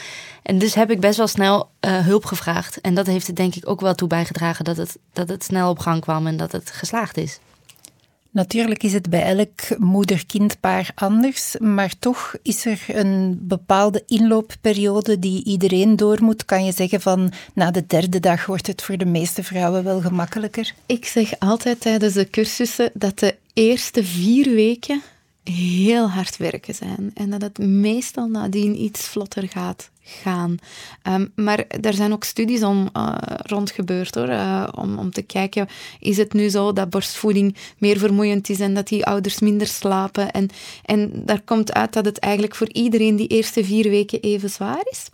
En 0.42 0.58
dus 0.58 0.74
heb 0.74 0.90
ik 0.90 1.00
best 1.00 1.16
wel 1.16 1.26
snel 1.26 1.68
uh, 1.80 1.98
hulp 2.06 2.24
gevraagd. 2.24 2.80
En 2.80 2.94
dat 2.94 3.06
heeft 3.06 3.28
er 3.28 3.34
denk 3.34 3.54
ik 3.54 3.68
ook 3.68 3.80
wel 3.80 3.94
toe 3.94 4.08
bijgedragen 4.08 4.64
dat 4.64 4.76
het, 4.76 4.98
dat 5.12 5.28
het 5.28 5.44
snel 5.44 5.70
op 5.70 5.78
gang 5.78 6.00
kwam 6.00 6.26
en 6.26 6.36
dat 6.36 6.52
het 6.52 6.70
geslaagd 6.70 7.16
is. 7.16 7.38
Natuurlijk 8.32 8.82
is 8.82 8.92
het 8.92 9.10
bij 9.10 9.22
elk 9.22 9.78
moeder-kindpaar 9.78 10.90
anders, 10.94 11.56
maar 11.58 11.98
toch 11.98 12.34
is 12.42 12.64
er 12.64 12.84
een 12.86 13.38
bepaalde 13.42 14.02
inloopperiode 14.06 15.18
die 15.18 15.44
iedereen 15.44 15.96
door 15.96 16.18
moet. 16.22 16.44
Kan 16.44 16.64
je 16.64 16.72
zeggen 16.72 17.00
van 17.00 17.32
na 17.54 17.70
de 17.70 17.86
derde 17.86 18.20
dag 18.20 18.46
wordt 18.46 18.66
het 18.66 18.82
voor 18.82 18.96
de 18.96 19.04
meeste 19.04 19.42
vrouwen 19.42 19.84
wel 19.84 20.00
gemakkelijker? 20.00 20.74
Ik 20.86 21.04
zeg 21.06 21.38
altijd 21.38 21.80
tijdens 21.80 22.14
de 22.14 22.30
cursussen 22.30 22.90
dat 22.94 23.18
de 23.18 23.36
eerste 23.52 24.04
vier 24.04 24.54
weken 24.54 25.02
heel 25.44 26.10
hard 26.10 26.36
werken 26.36 26.74
zijn 26.74 27.10
en 27.14 27.30
dat 27.30 27.42
het 27.42 27.58
meestal 27.58 28.28
nadien 28.28 28.82
iets 28.82 29.08
vlotter 29.08 29.48
gaat 29.48 29.90
gaan. 30.22 30.56
Um, 31.08 31.32
maar 31.34 31.64
er 31.80 31.94
zijn 31.94 32.12
ook 32.12 32.24
studies 32.24 32.62
om, 32.62 32.88
uh, 32.96 33.14
rond 33.36 33.70
gebeurd 33.70 34.14
hoor, 34.14 34.28
uh, 34.28 34.68
om, 34.74 34.98
om 34.98 35.10
te 35.10 35.22
kijken, 35.22 35.68
is 36.00 36.16
het 36.16 36.32
nu 36.32 36.48
zo 36.48 36.72
dat 36.72 36.90
borstvoeding 36.90 37.56
meer 37.78 37.98
vermoeiend 37.98 38.48
is 38.48 38.60
en 38.60 38.74
dat 38.74 38.88
die 38.88 39.06
ouders 39.06 39.40
minder 39.40 39.66
slapen? 39.66 40.30
En, 40.30 40.48
en 40.84 41.12
daar 41.14 41.40
komt 41.44 41.72
uit 41.72 41.92
dat 41.92 42.04
het 42.04 42.18
eigenlijk 42.18 42.54
voor 42.54 42.68
iedereen 42.72 43.16
die 43.16 43.28
eerste 43.28 43.64
vier 43.64 43.90
weken 43.90 44.20
even 44.20 44.50
zwaar 44.50 44.82
is. 44.90 45.08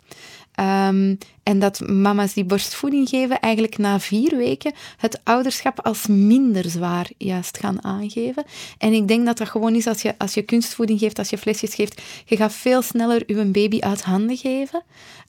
Ehm, 0.57 1.15
en 1.43 1.59
dat 1.59 1.81
mama's 1.89 2.33
die 2.33 2.45
borstvoeding 2.45 3.09
geven 3.09 3.41
eigenlijk 3.41 3.79
na 3.79 4.01
vier 4.01 4.37
weken 4.37 4.73
het 4.97 5.21
ouderschap 5.25 5.81
als 5.81 6.07
minder 6.07 6.71
zwaar 6.71 7.11
juist 7.19 7.59
gaan 7.59 7.85
aangeven. 7.85 8.45
En 8.79 8.93
ik 8.93 9.09
denk 9.09 9.27
dat 9.27 9.39
dat 9.39 9.49
gewoon 9.49 9.75
is 9.75 9.87
als 9.87 10.03
je, 10.03 10.15
als 10.19 10.35
je 10.35 10.43
kunstvoeding 10.43 10.99
geeft, 10.99 11.19
als 11.19 11.31
je 11.31 11.39
flesjes 11.39 11.75
geeft, 11.75 12.03
je 12.25 12.37
gaat 12.37 12.53
veel 12.53 12.83
sneller 12.83 13.23
je 13.27 13.45
baby 13.45 13.81
uit 13.81 14.03
handen 14.03 14.37
geven. 14.37 14.83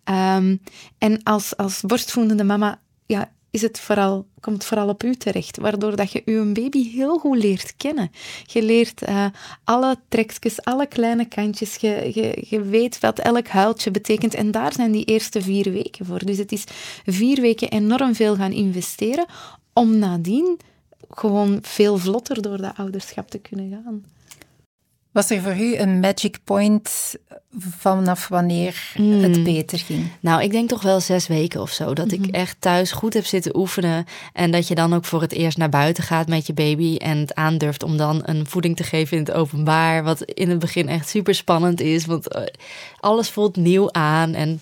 Ehm, 0.04 0.56
en 0.98 1.24
als, 1.24 1.58
als 1.58 1.82
borstvoedende 1.82 2.44
mama 2.44 2.80
ja, 3.06 3.32
is 3.50 3.62
het 3.62 3.80
vooral, 3.80 4.28
komt 4.40 4.66
vooral 4.66 4.88
op 4.88 5.04
u 5.04 5.16
terecht, 5.16 5.58
waardoor 5.58 5.96
dat 5.96 6.12
je 6.12 6.22
uw 6.26 6.52
baby 6.52 6.92
heel 6.92 7.18
goed 7.18 7.38
leert 7.38 7.76
kennen. 7.78 8.12
Je 8.46 8.62
leert 8.62 9.10
uh, 9.10 9.26
alle 9.64 9.96
trekjes, 10.08 10.64
alle 10.64 10.88
kleine 10.88 11.26
kantjes, 11.26 11.76
je, 11.76 12.12
je, 12.14 12.46
je 12.50 12.62
weet 12.62 13.00
wat 13.00 13.20
elk 13.20 13.48
huiltje 13.48 13.92
betekent 13.92 14.34
en 14.34 14.52
daar 14.52 14.74
zijn 14.74 14.92
die 14.92 15.06
eerste 15.06 15.42
vier 15.42 15.72
weken 15.72 16.06
voor. 16.06 16.26
Dus 16.26 16.38
het 16.38 16.52
is 16.52 16.64
vier 17.06 17.42
weken 17.42 17.70
enorm 17.70 18.16
veel 18.16 18.36
gaan 18.36 18.52
investeren 18.52 19.26
om 19.74 19.98
nadien 19.98 20.60
gewoon 21.10 21.60
veel 21.62 21.98
vlotter 21.98 22.42
door 22.42 22.58
dat 22.58 22.78
ouderschap 22.78 23.30
te 23.30 23.38
kunnen 23.38 23.82
gaan. 23.84 24.17
Was 25.18 25.30
er 25.30 25.42
voor 25.42 25.58
u 25.58 25.76
een 25.76 26.00
magic 26.00 26.38
point 26.44 27.16
vanaf 27.58 28.28
wanneer 28.28 28.92
het 28.94 29.36
hmm. 29.36 29.44
beter 29.44 29.80
ging? 29.80 30.08
Nou, 30.20 30.42
ik 30.42 30.52
denk 30.52 30.70
toch 30.70 30.82
wel 30.82 31.00
zes 31.00 31.28
weken 31.28 31.62
of 31.62 31.72
zo. 31.72 31.94
Dat 31.94 32.12
ik 32.12 32.20
mhm. 32.20 32.30
echt 32.30 32.56
thuis 32.60 32.92
goed 32.92 33.14
heb 33.14 33.26
zitten 33.26 33.58
oefenen. 33.58 34.06
En 34.34 34.52
dat 34.52 34.68
je 34.68 34.76
dan 34.76 34.94
ook 34.94 35.06
voor 35.06 35.22
het 35.22 35.34
eerst 35.34 35.58
naar 35.58 35.70
buiten 35.70 36.04
gaat 36.04 36.28
met 36.28 36.48
je 36.48 36.54
baby. 36.54 36.96
En 36.98 37.18
het 37.18 37.36
aandurft 37.36 37.84
om 37.84 37.98
dan 37.98 38.22
een 38.26 38.46
voeding 38.48 38.76
te 38.76 38.84
geven 38.84 39.18
in 39.18 39.24
het 39.24 39.34
openbaar. 39.34 40.04
Wat 40.04 40.22
in 40.22 40.50
het 40.50 40.60
begin 40.60 40.90
echt 40.90 41.10
super 41.10 41.36
spannend 41.36 41.82
is. 41.82 42.06
Want 42.06 42.28
eh, 42.28 42.44
alles 43.00 43.30
voelt 43.30 43.56
nieuw 43.56 43.92
aan. 43.92 44.34
En 44.34 44.60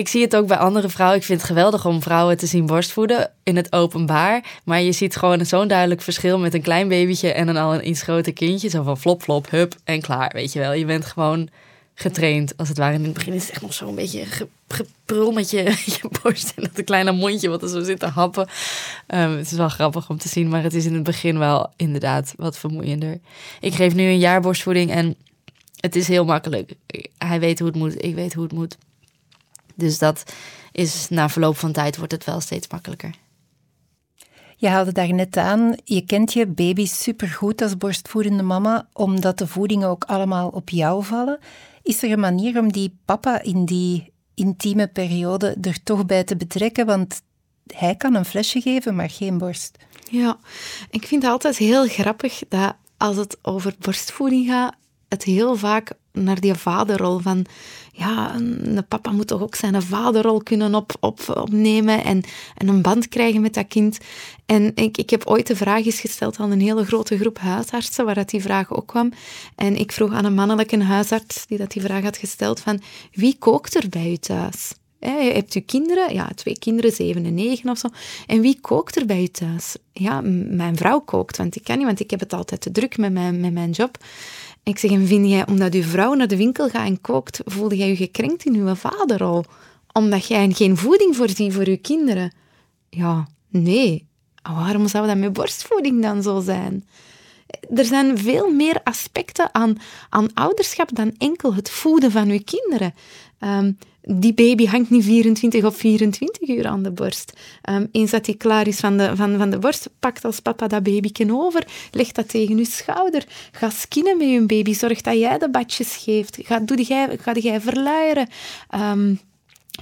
ik 0.00 0.08
zie 0.08 0.22
het 0.22 0.36
ook 0.36 0.46
bij 0.46 0.56
andere 0.56 0.88
vrouwen. 0.88 1.18
Ik 1.18 1.24
vind 1.24 1.40
het 1.40 1.48
geweldig 1.48 1.86
om 1.86 2.02
vrouwen 2.02 2.36
te 2.36 2.46
zien 2.46 2.66
borstvoeden 2.66 3.30
in 3.42 3.56
het 3.56 3.72
openbaar. 3.72 4.44
Maar 4.64 4.80
je 4.80 4.92
ziet 4.92 5.16
gewoon 5.16 5.46
zo'n 5.46 5.68
duidelijk 5.68 6.02
verschil 6.02 6.38
met 6.38 6.54
een 6.54 6.62
klein 6.62 6.88
babytje 6.88 7.32
en 7.32 7.48
een 7.48 7.56
al 7.56 7.74
een 7.74 7.88
iets 7.88 8.02
groter 8.02 8.32
kindje. 8.32 8.68
Zo 8.68 8.82
van 8.82 8.98
flop, 8.98 9.22
flop, 9.22 9.50
hup 9.50 9.74
en 9.84 10.00
klaar. 10.00 10.30
Weet 10.32 10.52
je 10.52 10.58
wel, 10.58 10.72
je 10.72 10.84
bent 10.84 11.04
gewoon 11.04 11.48
getraind 11.94 12.56
als 12.56 12.68
het 12.68 12.78
ware. 12.78 12.94
In 12.94 13.04
het 13.04 13.12
begin 13.12 13.32
is 13.32 13.42
het 13.42 13.50
echt 13.50 13.62
nog 13.62 13.74
zo'n 13.74 13.94
beetje 13.94 14.24
geprul 14.68 15.32
met 15.32 15.50
je, 15.50 15.62
je 16.00 16.08
borst 16.22 16.52
en 16.56 16.70
dat 16.72 16.84
kleine 16.84 17.12
mondje 17.12 17.48
wat 17.48 17.62
er 17.62 17.68
zo 17.68 17.82
zit 17.82 17.98
te 17.98 18.06
happen. 18.06 18.48
Um, 19.14 19.36
het 19.36 19.50
is 19.50 19.56
wel 19.56 19.68
grappig 19.68 20.10
om 20.10 20.18
te 20.18 20.28
zien, 20.28 20.48
maar 20.48 20.62
het 20.62 20.74
is 20.74 20.84
in 20.84 20.94
het 20.94 21.02
begin 21.02 21.38
wel 21.38 21.72
inderdaad 21.76 22.34
wat 22.36 22.58
vermoeiender. 22.58 23.18
Ik 23.60 23.74
geef 23.74 23.94
nu 23.94 24.02
een 24.02 24.18
jaar 24.18 24.40
borstvoeding 24.40 24.90
en 24.90 25.16
het 25.80 25.96
is 25.96 26.08
heel 26.08 26.24
makkelijk. 26.24 26.72
Hij 27.18 27.40
weet 27.40 27.58
hoe 27.58 27.68
het 27.68 27.76
moet, 27.76 28.04
ik 28.04 28.14
weet 28.14 28.34
hoe 28.34 28.42
het 28.42 28.52
moet. 28.52 28.76
Dus 29.80 29.98
dat 29.98 30.22
is 30.72 31.08
na 31.08 31.28
verloop 31.28 31.56
van 31.56 31.72
tijd 31.72 31.96
wordt 31.96 32.12
het 32.12 32.24
wel 32.24 32.40
steeds 32.40 32.68
makkelijker. 32.68 33.14
Je 34.56 34.68
haalde 34.68 34.92
daar 34.92 35.14
net 35.14 35.36
aan, 35.36 35.74
je 35.84 36.00
kent 36.00 36.32
je 36.32 36.46
baby 36.46 36.86
supergoed 36.86 37.62
als 37.62 37.76
borstvoedende 37.76 38.42
mama, 38.42 38.88
omdat 38.92 39.38
de 39.38 39.46
voedingen 39.46 39.88
ook 39.88 40.04
allemaal 40.04 40.48
op 40.48 40.68
jou 40.68 41.04
vallen. 41.04 41.38
Is 41.82 42.02
er 42.02 42.12
een 42.12 42.20
manier 42.20 42.58
om 42.58 42.72
die 42.72 42.96
papa 43.04 43.42
in 43.42 43.64
die 43.64 44.12
intieme 44.34 44.86
periode 44.86 45.56
er 45.60 45.82
toch 45.82 46.06
bij 46.06 46.24
te 46.24 46.36
betrekken? 46.36 46.86
Want 46.86 47.22
hij 47.66 47.94
kan 47.94 48.14
een 48.14 48.24
flesje 48.24 48.60
geven, 48.60 48.94
maar 48.94 49.10
geen 49.10 49.38
borst. 49.38 49.78
Ja, 50.10 50.38
ik 50.90 51.06
vind 51.06 51.22
het 51.22 51.32
altijd 51.32 51.56
heel 51.56 51.86
grappig 51.86 52.42
dat 52.48 52.74
als 52.96 53.16
het 53.16 53.38
over 53.42 53.74
borstvoeding 53.78 54.46
gaat, 54.46 54.74
het 55.08 55.22
heel 55.22 55.56
vaak 55.56 55.92
naar 56.12 56.40
die 56.40 56.54
vaderrol 56.54 57.18
van 57.18 57.46
ja, 57.92 58.34
een 58.34 58.84
papa 58.88 59.10
moet 59.10 59.26
toch 59.26 59.42
ook 59.42 59.54
zijn 59.54 59.82
vaderrol 59.82 60.42
kunnen 60.42 60.74
op, 60.74 60.96
op, 61.00 61.20
opnemen 61.34 62.04
en, 62.04 62.22
en 62.56 62.68
een 62.68 62.82
band 62.82 63.08
krijgen 63.08 63.40
met 63.40 63.54
dat 63.54 63.68
kind. 63.68 63.98
En 64.46 64.72
ik, 64.74 64.98
ik 64.98 65.10
heb 65.10 65.26
ooit 65.26 65.46
de 65.46 65.56
vraag 65.56 65.84
gesteld 65.84 66.38
aan 66.38 66.50
een 66.50 66.60
hele 66.60 66.84
grote 66.84 67.18
groep 67.18 67.38
huisartsen, 67.38 68.04
waar 68.04 68.14
dat 68.14 68.30
die 68.30 68.42
vraag 68.42 68.72
ook 68.72 68.86
kwam. 68.86 69.12
En 69.56 69.76
ik 69.76 69.92
vroeg 69.92 70.12
aan 70.12 70.24
een 70.24 70.34
mannelijke 70.34 70.82
huisarts 70.82 71.46
die 71.46 71.58
dat 71.58 71.70
die 71.70 71.82
vraag 71.82 72.02
had 72.02 72.16
gesteld 72.16 72.60
van 72.60 72.80
wie 73.12 73.36
kookt 73.38 73.74
er 73.74 73.88
bij 73.88 74.10
u 74.10 74.16
thuis? 74.16 74.72
je 75.00 75.32
hebt 75.34 75.54
u 75.54 75.60
kinderen, 75.60 76.14
ja, 76.14 76.30
twee 76.34 76.58
kinderen, 76.58 76.92
zeven 76.92 77.24
en 77.24 77.34
negen 77.34 77.70
of 77.70 77.78
zo. 77.78 77.88
En 78.26 78.40
wie 78.40 78.58
kookt 78.60 78.96
er 78.96 79.06
bij 79.06 79.22
u 79.22 79.26
thuis? 79.28 79.76
Ja, 79.92 80.20
mijn 80.50 80.76
vrouw 80.76 81.00
kookt, 81.00 81.36
want 81.36 81.56
ik 81.56 81.64
kan 81.64 81.76
niet, 81.76 81.86
want 81.86 82.00
ik 82.00 82.10
heb 82.10 82.20
het 82.20 82.32
altijd 82.32 82.60
te 82.60 82.70
druk 82.70 82.98
met 82.98 83.12
mijn, 83.12 83.40
met 83.40 83.52
mijn 83.52 83.70
job. 83.70 83.98
Ik 84.62 84.78
zeg, 84.78 84.90
en 84.90 85.06
vind 85.06 85.28
jij, 85.28 85.46
omdat 85.46 85.74
uw 85.74 85.82
vrouw 85.82 86.14
naar 86.14 86.28
de 86.28 86.36
winkel 86.36 86.68
gaat 86.68 86.86
en 86.86 87.00
kookt, 87.00 87.40
voelde 87.44 87.76
jij 87.76 87.88
je 87.88 87.96
gekrenkt 87.96 88.44
in 88.44 88.54
uw 88.54 88.74
vaderrol? 88.74 89.44
Omdat 89.92 90.26
jij 90.26 90.50
geen 90.50 90.76
voeding 90.76 91.16
voorziet 91.16 91.52
voor 91.54 91.66
uw 91.66 91.78
kinderen? 91.82 92.34
Ja, 92.88 93.28
nee. 93.48 94.08
Waarom 94.42 94.88
zou 94.88 95.06
dat 95.06 95.16
met 95.16 95.32
borstvoeding 95.32 96.02
dan 96.02 96.22
zo 96.22 96.40
zijn? 96.40 96.88
Er 97.74 97.84
zijn 97.84 98.18
veel 98.18 98.52
meer 98.52 98.80
aspecten 98.84 99.54
aan, 99.54 99.76
aan 100.08 100.34
ouderschap 100.34 100.94
dan 100.94 101.14
enkel 101.18 101.54
het 101.54 101.70
voeden 101.70 102.10
van 102.10 102.28
uw 102.28 102.40
kinderen. 102.44 102.94
Um, 103.40 103.78
die 104.02 104.34
baby 104.34 104.66
hangt 104.66 104.90
niet 104.90 105.04
24 105.04 105.64
of 105.64 105.76
24 105.76 106.48
uur 106.48 106.66
aan 106.66 106.82
de 106.82 106.90
borst. 106.90 107.32
Um, 107.70 107.88
eens 107.92 108.10
dat 108.10 108.26
hij 108.26 108.34
klaar 108.34 108.66
is 108.66 108.80
van 108.80 108.96
de, 108.96 109.16
van, 109.16 109.38
van 109.38 109.50
de 109.50 109.58
borst, 109.58 109.90
pakt 109.98 110.24
als 110.24 110.40
papa 110.40 110.66
dat 110.66 110.82
babyken 110.82 111.30
over, 111.30 111.66
legt 111.90 112.14
dat 112.14 112.28
tegen 112.28 112.56
je 112.56 112.64
schouder. 112.64 113.26
Ga 113.52 113.70
skinnen 113.70 114.18
met 114.18 114.28
je 114.28 114.46
baby, 114.46 114.72
zorg 114.72 115.00
dat 115.00 115.18
jij 115.18 115.38
de 115.38 115.50
badjes 115.50 115.96
geeft. 115.96 116.38
Ga, 116.42 116.58
doe 116.58 116.82
jij, 116.82 117.18
ga 117.18 117.32
jij 117.32 117.60
verluieren. 117.60 118.28
Um, 118.74 119.20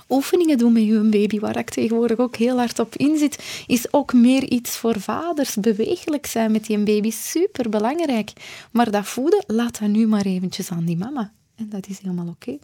oefeningen 0.09 0.59
doen 0.59 0.73
met 0.73 0.85
je 0.85 1.01
baby, 1.01 1.39
waar 1.39 1.59
ik 1.59 1.71
tegenwoordig 1.71 2.19
ook 2.19 2.37
heel 2.37 2.57
hard 2.57 2.79
op 2.79 2.97
inzit, 2.97 3.65
is 3.67 3.93
ook 3.93 4.13
meer 4.13 4.45
iets 4.45 4.77
voor 4.77 5.01
vaders. 5.01 5.55
Bewegelijk 5.55 6.27
zijn 6.27 6.53
met 6.53 6.67
die 6.67 6.79
baby, 6.79 7.11
super 7.11 7.69
belangrijk. 7.69 8.33
Maar 8.71 8.91
dat 8.91 9.07
voeden, 9.07 9.45
laat 9.47 9.79
dat 9.81 9.89
nu 9.89 10.07
maar 10.07 10.27
eventjes 10.27 10.71
aan 10.71 10.85
die 10.85 10.97
mama. 10.97 11.33
En 11.57 11.69
dat 11.69 11.87
is 11.89 11.99
helemaal 11.99 12.29
oké. 12.29 12.59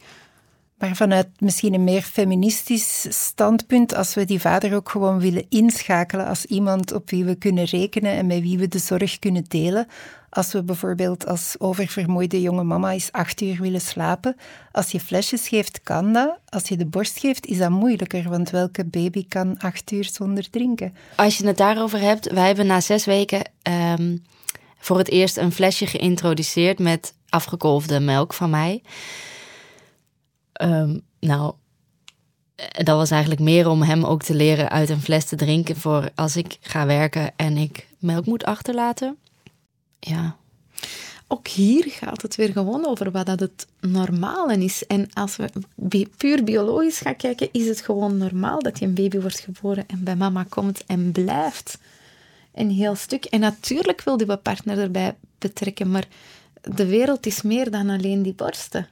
Maar 0.79 0.97
vanuit 0.97 1.29
misschien 1.39 1.75
een 1.75 1.85
meer 1.85 2.03
feministisch 2.03 3.07
standpunt, 3.09 3.95
als 3.95 4.15
we 4.15 4.25
die 4.25 4.41
vader 4.41 4.75
ook 4.75 4.89
gewoon 4.89 5.21
willen 5.21 5.47
inschakelen 5.49 6.27
als 6.27 6.45
iemand 6.45 6.93
op 6.93 7.11
wie 7.11 7.25
we 7.25 7.35
kunnen 7.35 7.65
rekenen 7.65 8.13
en 8.13 8.27
met 8.27 8.41
wie 8.41 8.59
we 8.59 8.69
de 8.69 8.79
zorg 8.79 9.19
kunnen 9.19 9.45
delen. 9.49 9.87
Als 10.31 10.53
we 10.53 10.63
bijvoorbeeld 10.63 11.27
als 11.27 11.55
oververmoeide 11.59 12.41
jonge 12.41 12.65
mama 12.65 12.93
eens 12.93 13.13
acht 13.13 13.41
uur 13.41 13.61
willen 13.61 13.81
slapen, 13.81 14.37
als 14.73 14.91
je 14.91 15.01
flesjes 15.01 15.49
geeft, 15.49 15.81
kan 15.83 16.13
dat. 16.13 16.39
Als 16.49 16.69
je 16.69 16.77
de 16.77 16.87
borst 16.87 17.19
geeft, 17.19 17.47
is 17.47 17.59
dat 17.59 17.71
moeilijker, 17.71 18.29
want 18.29 18.51
welke 18.51 18.85
baby 18.85 19.25
kan 19.29 19.59
acht 19.59 19.91
uur 19.91 20.05
zonder 20.05 20.51
drinken? 20.51 20.95
Als 21.17 21.37
je 21.37 21.47
het 21.47 21.57
daarover 21.57 22.01
hebt, 22.01 22.33
wij 22.33 22.47
hebben 22.47 22.67
na 22.67 22.81
zes 22.81 23.05
weken 23.05 23.51
um, 23.99 24.25
voor 24.79 24.99
het 24.99 25.11
eerst 25.11 25.37
een 25.37 25.53
flesje 25.53 25.87
geïntroduceerd 25.87 26.79
met 26.79 27.15
afgekolfde 27.29 28.01
melk 28.01 28.35
van 28.35 28.51
mij. 28.51 28.83
Um, 30.63 31.01
nou, 31.21 31.55
dat 32.73 32.97
was 32.97 33.11
eigenlijk 33.11 33.41
meer 33.41 33.69
om 33.69 33.83
hem 33.83 34.05
ook 34.05 34.23
te 34.23 34.35
leren 34.35 34.71
uit 34.71 34.89
een 34.91 35.01
fles 35.01 35.25
te 35.25 35.37
drinken 35.37 35.77
voor 35.77 36.11
als 36.15 36.37
ik 36.37 36.59
ga 36.61 36.87
werken 36.87 37.33
en 37.37 37.57
ik 37.57 37.89
melk 37.99 38.27
moet 38.27 38.45
achterlaten. 38.45 39.17
Ja. 40.01 40.37
Ook 41.29 41.49
hier 41.49 41.85
gaat 41.89 42.23
het 42.23 42.37
weer 42.37 42.53
gewoon 42.53 42.87
over 42.87 43.11
wat 43.11 43.27
dat 43.27 43.41
het 43.41 43.67
normale 43.81 44.57
is. 44.57 44.87
En 44.87 45.09
als 45.13 45.37
we 45.37 45.51
puur 46.17 46.45
biologisch 46.45 46.99
gaan 46.99 47.17
kijken, 47.17 47.49
is 47.53 47.67
het 47.67 47.81
gewoon 47.81 48.17
normaal 48.17 48.63
dat 48.63 48.79
je 48.79 48.85
een 48.85 48.95
baby 48.95 49.21
wordt 49.21 49.41
geboren 49.41 49.85
en 49.87 50.05
bij 50.05 50.17
mama 50.17 50.45
komt 50.49 50.87
en 50.87 51.13
blijft. 51.13 51.79
Een 52.55 52.71
heel 52.71 52.95
stuk. 52.95 53.25
En 53.25 53.41
natuurlijk 53.41 54.03
wil 54.03 54.19
je 54.19 54.37
partner 54.37 54.79
erbij 54.79 55.15
betrekken, 55.39 55.91
maar 55.91 56.05
de 56.61 56.87
wereld 56.87 57.27
is 57.27 57.43
meer 57.43 57.71
dan 57.71 57.91
alleen 57.91 58.23
die 58.23 58.35
borsten. 58.35 58.89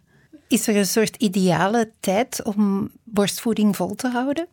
Is 0.53 0.67
er 0.67 0.77
een 0.77 0.87
soort 0.87 1.17
ideale 1.17 1.91
tijd 2.01 2.43
om 2.43 2.91
borstvoeding 3.05 3.77
vol 3.77 3.95
te 3.95 4.09
houden? 4.09 4.47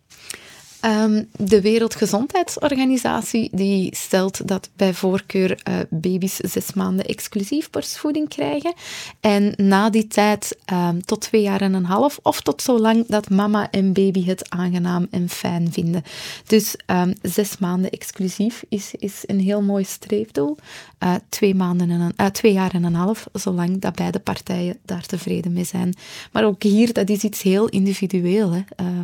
Um, 0.86 1.28
de 1.36 1.62
Wereldgezondheidsorganisatie 1.62 3.50
die 3.52 3.96
stelt 3.96 4.48
dat 4.48 4.70
bij 4.76 4.94
voorkeur 4.94 5.62
uh, 5.70 5.76
baby's 5.90 6.36
zes 6.36 6.74
maanden 6.74 7.06
exclusief 7.06 7.70
borstvoeding 7.70 8.30
krijgen. 8.30 8.74
En 9.20 9.54
na 9.58 9.90
die 9.90 10.08
tijd 10.08 10.58
um, 10.74 11.06
tot 11.06 11.22
twee 11.22 11.42
jaar 11.42 11.62
en 11.62 11.74
een 11.74 11.86
half 11.86 12.20
of 12.22 12.42
tot 12.42 12.62
zolang 12.62 13.06
dat 13.08 13.30
mama 13.30 13.72
en 13.72 13.94
baby 13.94 14.26
het 14.26 14.50
aangenaam 14.50 15.08
en 15.12 15.30
fijn 15.30 15.72
vinden. 15.72 16.04
Dus 16.48 16.76
um, 16.86 17.14
zes 17.22 17.58
maanden 17.58 17.92
exclusief 17.92 18.64
is, 18.70 18.94
is 18.98 19.24
een 19.26 19.40
heel 19.40 19.62
mooi 19.62 19.84
streefdoel. 19.84 20.58
Uh, 21.04 21.16
twee, 21.30 21.56
maanden 21.56 21.90
en 21.90 22.00
een, 22.00 22.14
uh, 22.18 22.26
twee 22.26 22.54
jaar 22.54 22.74
en 22.74 22.84
een 22.84 22.96
half, 22.96 23.28
zolang 23.34 23.82
dat 23.82 23.96
beide 23.96 24.20
partijen 24.20 24.78
daar 24.86 25.06
tevreden 25.06 25.54
mee 25.54 25.64
zijn. 25.64 25.94
Maar 26.32 26.46
ook 26.46 26.64
hier, 26.64 26.94
dat 26.94 27.10
is 27.10 27.24
iets 27.24 27.42
heel 27.42 27.68
individueel. 27.68 28.52
Hè. 28.52 28.62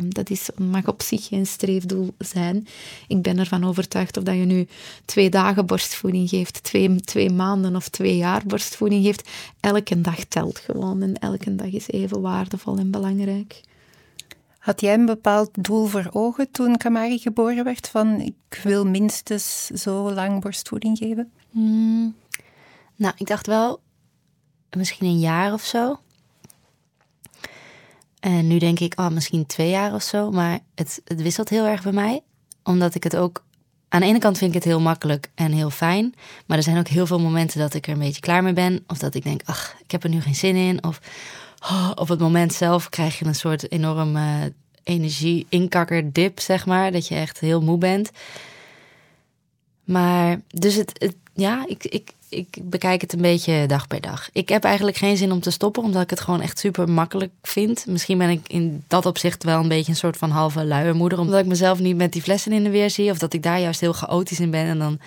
dat 0.08 0.30
is, 0.30 0.48
mag 0.56 0.86
op 0.86 1.02
zich 1.02 1.26
geen 1.26 1.46
streefdoel 1.46 1.64
streefdoel 1.66 2.14
zijn. 2.18 2.66
Ik 3.08 3.22
ben 3.22 3.38
ervan 3.38 3.64
overtuigd 3.64 4.16
of 4.16 4.22
dat 4.22 4.34
je 4.34 4.44
nu 4.44 4.66
twee 5.04 5.30
dagen 5.30 5.66
borstvoeding 5.66 6.28
geeft, 6.28 6.62
twee, 6.62 7.00
twee 7.00 7.30
maanden 7.30 7.76
of 7.76 7.88
twee 7.88 8.16
jaar 8.16 8.42
borstvoeding 8.46 9.04
geeft. 9.04 9.28
Elke 9.60 10.00
dag 10.00 10.24
telt 10.24 10.58
gewoon 10.58 11.02
en 11.02 11.14
elke 11.14 11.54
dag 11.54 11.72
is 11.72 11.88
even 11.88 12.20
waardevol 12.20 12.78
en 12.78 12.90
belangrijk. 12.90 13.60
Had 14.58 14.80
jij 14.80 14.94
een 14.94 15.06
bepaald 15.06 15.50
doel 15.64 15.86
voor 15.86 16.08
ogen 16.12 16.50
toen 16.50 16.76
Kamari 16.76 17.18
geboren 17.18 17.64
werd? 17.64 17.88
Van 17.88 18.20
ik 18.20 18.60
wil 18.62 18.84
minstens 18.84 19.66
zo 19.66 20.12
lang 20.12 20.40
borstvoeding 20.40 20.98
geven? 20.98 21.30
Hmm. 21.50 22.14
Nou, 22.96 23.14
ik 23.16 23.26
dacht 23.26 23.46
wel 23.46 23.80
misschien 24.76 25.06
een 25.06 25.18
jaar 25.18 25.52
of 25.52 25.62
zo. 25.62 25.98
En 28.20 28.46
nu 28.46 28.58
denk 28.58 28.80
ik, 28.80 29.00
oh, 29.00 29.08
misschien 29.08 29.46
twee 29.46 29.70
jaar 29.70 29.94
of 29.94 30.02
zo. 30.02 30.30
Maar 30.30 30.58
het, 30.74 31.00
het 31.04 31.22
wisselt 31.22 31.48
heel 31.48 31.66
erg 31.66 31.82
bij 31.82 31.92
mij. 31.92 32.20
Omdat 32.62 32.94
ik 32.94 33.04
het 33.04 33.16
ook. 33.16 33.44
Aan 33.88 34.00
de 34.00 34.06
ene 34.06 34.18
kant 34.18 34.38
vind 34.38 34.50
ik 34.50 34.56
het 34.56 34.72
heel 34.72 34.80
makkelijk 34.80 35.30
en 35.34 35.52
heel 35.52 35.70
fijn. 35.70 36.14
Maar 36.46 36.56
er 36.56 36.62
zijn 36.62 36.78
ook 36.78 36.88
heel 36.88 37.06
veel 37.06 37.20
momenten 37.20 37.60
dat 37.60 37.74
ik 37.74 37.86
er 37.86 37.92
een 37.92 37.98
beetje 37.98 38.20
klaar 38.20 38.42
mee 38.42 38.52
ben. 38.52 38.84
Of 38.86 38.98
dat 38.98 39.14
ik 39.14 39.22
denk, 39.22 39.40
ach, 39.44 39.74
ik 39.82 39.90
heb 39.90 40.02
er 40.04 40.10
nu 40.10 40.20
geen 40.20 40.34
zin 40.34 40.56
in. 40.56 40.84
Of 40.84 41.00
oh, 41.62 41.90
op 41.94 42.08
het 42.08 42.18
moment 42.18 42.52
zelf 42.52 42.88
krijg 42.88 43.18
je 43.18 43.24
een 43.24 43.34
soort 43.34 43.72
enorm 43.72 44.16
uh, 44.16 44.42
energie-inkakkerdip, 44.82 46.40
zeg 46.40 46.66
maar. 46.66 46.92
Dat 46.92 47.08
je 47.08 47.14
echt 47.14 47.40
heel 47.40 47.60
moe 47.60 47.78
bent. 47.78 48.10
Maar 49.84 50.40
dus 50.48 50.74
het, 50.74 50.90
het 50.98 51.16
ja, 51.36 51.64
ik, 51.66 51.84
ik, 51.84 52.12
ik 52.28 52.58
bekijk 52.62 53.00
het 53.00 53.12
een 53.12 53.20
beetje 53.20 53.66
dag 53.66 53.86
per 53.86 54.00
dag. 54.00 54.28
Ik 54.32 54.48
heb 54.48 54.64
eigenlijk 54.64 54.96
geen 54.96 55.16
zin 55.16 55.32
om 55.32 55.40
te 55.40 55.50
stoppen, 55.50 55.82
omdat 55.82 56.02
ik 56.02 56.10
het 56.10 56.20
gewoon 56.20 56.40
echt 56.40 56.58
super 56.58 56.88
makkelijk 56.88 57.32
vind. 57.42 57.86
Misschien 57.86 58.18
ben 58.18 58.30
ik 58.30 58.48
in 58.48 58.84
dat 58.88 59.06
opzicht 59.06 59.44
wel 59.44 59.60
een 59.60 59.68
beetje 59.68 59.92
een 59.92 59.98
soort 59.98 60.16
van 60.16 60.30
halve 60.30 60.64
luiermoeder, 60.64 61.18
omdat 61.18 61.40
ik 61.40 61.46
mezelf 61.46 61.78
niet 61.78 61.96
met 61.96 62.12
die 62.12 62.22
flessen 62.22 62.52
in 62.52 62.64
de 62.64 62.70
weer 62.70 62.90
zie, 62.90 63.10
of 63.10 63.18
dat 63.18 63.32
ik 63.32 63.42
daar 63.42 63.60
juist 63.60 63.80
heel 63.80 63.92
chaotisch 63.92 64.40
in 64.40 64.50
ben 64.50 64.66
en 64.66 64.78
dan 64.78 65.00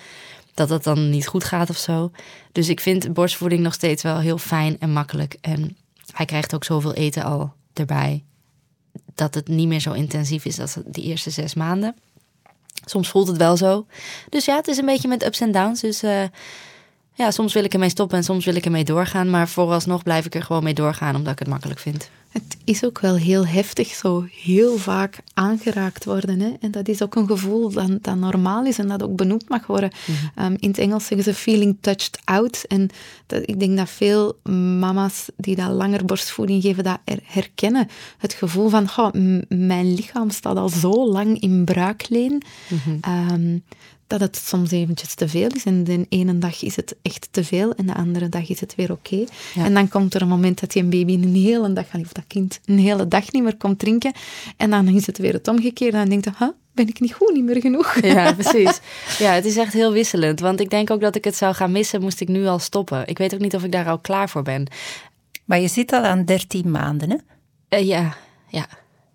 dat 0.54 0.68
het 0.68 0.84
dan 0.84 1.10
niet 1.10 1.26
goed 1.26 1.44
gaat 1.44 1.70
of 1.70 1.76
zo. 1.76 2.10
Dus 2.52 2.68
ik 2.68 2.80
vind 2.80 3.12
borstvoeding 3.12 3.62
nog 3.62 3.74
steeds 3.74 4.02
wel 4.02 4.18
heel 4.18 4.38
fijn 4.38 4.76
en 4.78 4.92
makkelijk. 4.92 5.36
En 5.40 5.76
hij 6.12 6.26
krijgt 6.26 6.54
ook 6.54 6.64
zoveel 6.64 6.94
eten 6.94 7.22
al 7.22 7.52
erbij, 7.72 8.24
dat 9.14 9.34
het 9.34 9.48
niet 9.48 9.68
meer 9.68 9.80
zo 9.80 9.92
intensief 9.92 10.44
is 10.44 10.60
als 10.60 10.76
die 10.86 11.04
eerste 11.04 11.30
zes 11.30 11.54
maanden. 11.54 11.94
Soms 12.84 13.08
voelt 13.08 13.28
het 13.28 13.36
wel 13.36 13.56
zo. 13.56 13.86
Dus 14.28 14.44
ja, 14.44 14.56
het 14.56 14.68
is 14.68 14.76
een 14.76 14.86
beetje 14.86 15.08
met 15.08 15.24
ups 15.24 15.40
en 15.40 15.52
downs. 15.52 15.80
Dus 15.80 16.02
uh, 16.02 16.22
ja, 17.20 17.30
soms 17.30 17.52
wil 17.52 17.64
ik 17.64 17.72
ermee 17.72 17.88
stoppen 17.88 18.16
en 18.16 18.24
soms 18.24 18.44
wil 18.44 18.54
ik 18.54 18.64
ermee 18.64 18.84
doorgaan. 18.84 19.30
Maar 19.30 19.48
vooralsnog 19.48 20.02
blijf 20.02 20.26
ik 20.26 20.34
er 20.34 20.42
gewoon 20.42 20.64
mee 20.64 20.74
doorgaan, 20.74 21.16
omdat 21.16 21.32
ik 21.32 21.38
het 21.38 21.48
makkelijk 21.48 21.80
vind. 21.80 22.10
Het 22.30 22.56
is 22.64 22.84
ook 22.84 23.00
wel 23.00 23.16
heel 23.16 23.46
heftig, 23.46 23.88
zo 23.88 24.26
heel 24.42 24.76
vaak 24.76 25.18
aangeraakt 25.34 26.04
worden. 26.04 26.40
Hè? 26.40 26.52
En 26.60 26.70
dat 26.70 26.88
is 26.88 27.02
ook 27.02 27.14
een 27.14 27.26
gevoel 27.26 27.70
dat, 27.70 28.02
dat 28.02 28.16
normaal 28.16 28.64
is 28.64 28.78
en 28.78 28.88
dat 28.88 29.02
ook 29.02 29.16
benoemd 29.16 29.48
mag 29.48 29.66
worden. 29.66 29.90
Mhm. 30.06 30.44
Ehm, 30.44 30.56
in 30.58 30.68
het 30.68 30.78
Engels 30.78 31.06
zeggen 31.06 31.34
ze 31.34 31.40
feeling 31.40 31.76
touched 31.80 32.20
out. 32.24 32.64
En 32.68 32.88
dat, 33.26 33.42
ik 33.44 33.60
denk 33.60 33.76
dat 33.76 33.90
veel 33.90 34.38
mama's 34.78 35.28
die 35.36 35.56
dat 35.56 35.70
langer 35.70 36.04
borstvoeding 36.04 36.62
geven, 36.62 36.84
dat 36.84 36.98
herkennen. 37.24 37.88
Het 38.18 38.32
gevoel 38.32 38.68
van, 38.68 39.12
mijn 39.48 39.94
lichaam 39.94 40.30
staat 40.30 40.56
al 40.56 40.68
zo 40.68 41.10
lang 41.10 41.40
in 41.40 41.64
bruikleen. 41.64 42.42
Mm 42.68 43.62
dat 44.10 44.20
het 44.20 44.36
soms 44.36 44.70
eventjes 44.70 45.14
te 45.14 45.28
veel 45.28 45.48
is. 45.54 45.64
En 45.64 45.84
de 45.84 46.06
ene 46.08 46.38
dag 46.38 46.62
is 46.62 46.76
het 46.76 46.96
echt 47.02 47.28
te 47.30 47.44
veel 47.44 47.74
en 47.74 47.86
de 47.86 47.94
andere 47.94 48.28
dag 48.28 48.48
is 48.48 48.60
het 48.60 48.74
weer 48.74 48.92
oké. 48.92 49.24
En 49.54 49.74
dan 49.74 49.88
komt 49.88 50.14
er 50.14 50.22
een 50.22 50.28
moment 50.28 50.60
dat 50.60 50.74
je 50.74 50.80
een 50.80 50.90
baby 50.90 51.14
een 51.14 51.34
hele 51.34 51.72
dag, 51.72 51.94
of 51.94 52.12
dat 52.12 52.24
kind, 52.26 52.60
een 52.64 52.78
hele 52.78 53.08
dag 53.08 53.32
niet 53.32 53.42
meer 53.42 53.56
komt 53.56 53.78
drinken. 53.78 54.12
En 54.56 54.70
dan 54.70 54.88
is 54.88 55.06
het 55.06 55.18
weer 55.18 55.32
het 55.32 55.48
omgekeerde. 55.48 55.96
En 55.96 56.08
dan 56.08 56.20
denkt 56.20 56.24
je, 56.24 56.44
huh, 56.44 56.54
ben 56.72 56.88
ik 56.88 57.00
niet 57.00 57.12
goed, 57.12 57.32
niet 57.32 57.44
meer 57.44 57.60
genoeg. 57.60 58.00
Ja, 58.00 58.32
precies. 58.42 58.80
Ja, 59.18 59.32
het 59.32 59.44
is 59.44 59.56
echt 59.56 59.72
heel 59.72 59.92
wisselend. 59.92 60.40
Want 60.40 60.60
ik 60.60 60.70
denk 60.70 60.90
ook 60.90 61.00
dat 61.00 61.14
ik 61.14 61.24
het 61.24 61.36
zou 61.36 61.54
gaan 61.54 61.72
missen, 61.72 62.00
moest 62.00 62.20
ik 62.20 62.28
nu 62.28 62.46
al 62.46 62.58
stoppen. 62.58 63.06
Ik 63.06 63.18
weet 63.18 63.34
ook 63.34 63.40
niet 63.40 63.54
of 63.54 63.64
ik 63.64 63.72
daar 63.72 63.88
al 63.88 63.98
klaar 63.98 64.28
voor 64.28 64.42
ben. 64.42 64.66
Maar 65.44 65.60
je 65.60 65.68
zit 65.68 65.92
al 65.92 66.02
aan 66.02 66.24
13 66.24 66.70
maanden, 66.70 67.10
hè? 67.10 67.16
Uh, 67.78 67.86
ja, 67.86 68.16
ja, 68.48 68.66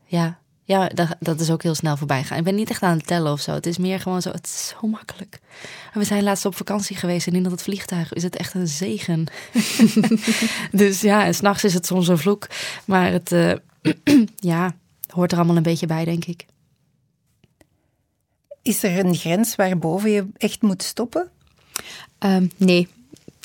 ja. 0.05 0.39
Ja, 0.67 0.87
dat, 0.87 1.15
dat 1.19 1.39
is 1.39 1.51
ook 1.51 1.63
heel 1.63 1.75
snel 1.75 1.97
voorbij 1.97 2.23
gaan. 2.23 2.37
Ik 2.37 2.43
ben 2.43 2.55
niet 2.55 2.69
echt 2.69 2.81
aan 2.81 2.97
het 2.97 3.07
tellen 3.07 3.31
of 3.31 3.41
zo. 3.41 3.51
Het 3.51 3.65
is 3.65 3.77
meer 3.77 3.99
gewoon 3.99 4.21
zo, 4.21 4.31
het 4.31 4.45
is 4.45 4.67
zo 4.67 4.87
makkelijk. 4.87 5.39
we 5.93 6.03
zijn 6.03 6.23
laatst 6.23 6.45
op 6.45 6.55
vakantie 6.55 6.95
geweest 6.95 7.27
en 7.27 7.33
in 7.33 7.43
dat 7.43 7.61
vliegtuig 7.61 8.13
is 8.13 8.23
het 8.23 8.35
echt 8.35 8.53
een 8.53 8.67
zegen. 8.67 9.25
dus 10.71 11.01
ja, 11.01 11.25
en 11.25 11.35
s'nachts 11.35 11.63
is 11.63 11.73
het 11.73 11.85
soms 11.85 12.07
een 12.07 12.17
vloek. 12.17 12.47
Maar 12.85 13.11
het, 13.11 13.31
uh, 13.31 13.53
ja, 14.35 14.75
hoort 15.07 15.31
er 15.31 15.37
allemaal 15.37 15.57
een 15.57 15.63
beetje 15.63 15.87
bij, 15.87 16.05
denk 16.05 16.25
ik. 16.25 16.45
Is 18.61 18.83
er 18.83 19.05
een 19.05 19.15
grens 19.15 19.55
waarboven 19.55 20.09
je 20.09 20.27
echt 20.37 20.61
moet 20.61 20.83
stoppen? 20.83 21.29
Um, 22.19 22.51
nee, 22.57 22.87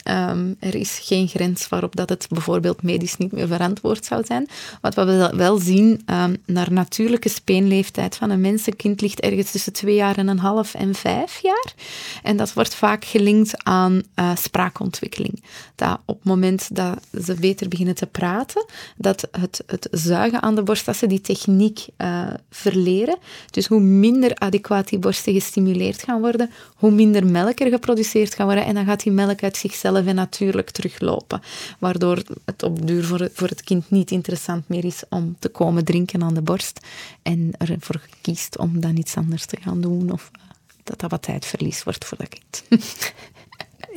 Um, 0.04 0.56
er 0.58 0.74
is 0.74 0.98
geen 1.02 1.28
grens 1.28 1.68
waarop 1.68 1.96
dat 1.96 2.08
het 2.08 2.26
bijvoorbeeld 2.28 2.82
medisch 2.82 3.16
niet 3.16 3.32
meer 3.32 3.46
verantwoord 3.46 4.04
zou 4.04 4.24
zijn. 4.26 4.48
Wat 4.80 4.94
we 4.94 5.32
wel 5.36 5.58
zien, 5.58 6.02
um, 6.06 6.36
naar 6.46 6.72
natuurlijke 6.72 7.28
speenleeftijd 7.28 8.16
van 8.16 8.30
een 8.30 8.40
mensenkind 8.40 9.00
ligt 9.00 9.20
ergens 9.20 9.50
tussen 9.50 9.72
twee 9.72 9.94
jaar 9.94 10.16
en 10.16 10.28
een 10.28 10.38
half 10.38 10.74
en 10.74 10.94
vijf 10.94 11.38
jaar. 11.42 11.74
En 12.22 12.36
dat 12.36 12.52
wordt 12.52 12.74
vaak 12.74 13.04
gelinkt 13.04 13.64
aan 13.64 14.02
uh, 14.16 14.36
spraakontwikkeling. 14.36 15.42
Dat 15.74 15.98
op 16.04 16.16
het 16.16 16.24
moment 16.24 16.76
dat 16.76 16.98
ze 17.24 17.34
beter 17.34 17.68
beginnen 17.68 17.94
te 17.94 18.06
praten, 18.06 18.64
dat 18.96 19.28
het, 19.30 19.62
het 19.66 19.88
zuigen 19.90 20.42
aan 20.42 20.54
de 20.54 20.62
borst, 20.62 20.86
dat 20.86 20.96
ze 20.96 21.06
die 21.06 21.20
techniek 21.20 21.86
uh, 21.98 22.26
verleren. 22.50 23.18
Dus 23.50 23.66
hoe 23.66 23.80
minder 23.80 24.34
adequaat 24.34 24.88
die 24.88 24.98
borsten 24.98 25.32
gestimuleerd 25.32 26.02
gaan 26.02 26.20
worden, 26.20 26.50
hoe 26.74 26.90
minder 26.90 27.26
melk 27.26 27.60
er 27.60 27.70
geproduceerd 27.70 28.34
gaat 28.34 28.46
worden 28.46 28.64
en 28.64 28.74
dan 28.74 28.84
gaat 28.84 29.02
die 29.02 29.12
melk 29.12 29.42
uit 29.42 29.56
zichzelf 29.56 29.99
en 30.06 30.14
natuurlijk 30.14 30.70
teruglopen. 30.70 31.40
Waardoor 31.78 32.22
het 32.44 32.62
op 32.62 32.86
duur 32.86 33.04
voor, 33.04 33.28
voor 33.32 33.48
het 33.48 33.62
kind 33.62 33.90
niet 33.90 34.10
interessant 34.10 34.68
meer 34.68 34.84
is 34.84 35.02
om 35.08 35.36
te 35.38 35.48
komen 35.48 35.84
drinken 35.84 36.22
aan 36.22 36.34
de 36.34 36.42
borst. 36.42 36.86
En 37.22 37.50
ervoor 37.58 38.00
kiest 38.20 38.58
om 38.58 38.80
dan 38.80 38.96
iets 38.96 39.16
anders 39.16 39.46
te 39.46 39.58
gaan 39.60 39.80
doen. 39.80 40.12
Of 40.12 40.30
eh, 40.32 40.40
dat 40.84 41.00
dat 41.00 41.10
wat 41.10 41.22
tijdverlies 41.22 41.82
wordt 41.82 42.04
voor 42.04 42.18
dat 42.18 42.28
kind. 42.28 42.62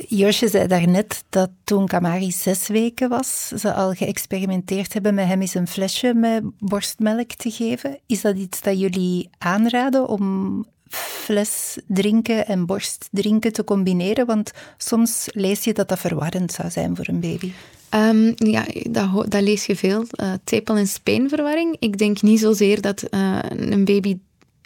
Josje 0.08 0.48
zei 0.48 0.66
daarnet 0.66 1.24
dat 1.28 1.50
toen 1.64 1.86
Kamari 1.86 2.32
zes 2.32 2.66
weken 2.66 3.08
was, 3.08 3.48
ze 3.48 3.74
al 3.74 3.92
geëxperimenteerd 3.92 4.92
hebben 4.92 5.14
met 5.14 5.26
hem 5.26 5.40
eens 5.40 5.54
een 5.54 5.68
flesje 5.68 6.14
met 6.14 6.42
borstmelk 6.58 7.32
te 7.32 7.50
geven. 7.50 7.98
Is 8.06 8.20
dat 8.20 8.36
iets 8.36 8.60
dat 8.60 8.78
jullie 8.80 9.30
aanraden 9.38 10.08
om 10.08 10.66
fles 10.94 11.78
drinken 11.86 12.46
en 12.46 12.66
borst 12.66 13.08
drinken 13.10 13.52
te 13.52 13.64
combineren? 13.64 14.26
Want 14.26 14.50
soms 14.76 15.28
lees 15.32 15.64
je 15.64 15.72
dat 15.72 15.88
dat 15.88 15.98
verwarrend 15.98 16.52
zou 16.52 16.70
zijn 16.70 16.96
voor 16.96 17.08
een 17.08 17.20
baby. 17.20 17.52
Um, 17.90 18.32
ja, 18.36 18.64
dat, 18.90 19.30
dat, 19.30 19.42
lees 19.42 19.66
je 19.66 19.76
veel. 19.76 20.06
Uh, 20.20 20.32
tepel- 20.44 20.76
en 20.76 20.86
speenverwarring. 20.86 21.76
Ik 21.78 21.98
denk 21.98 22.22
niet 22.22 22.40
zozeer 22.40 22.80
dat 22.80 23.04
uh, 23.10 23.38
een 23.48 23.84
baby 23.84 24.18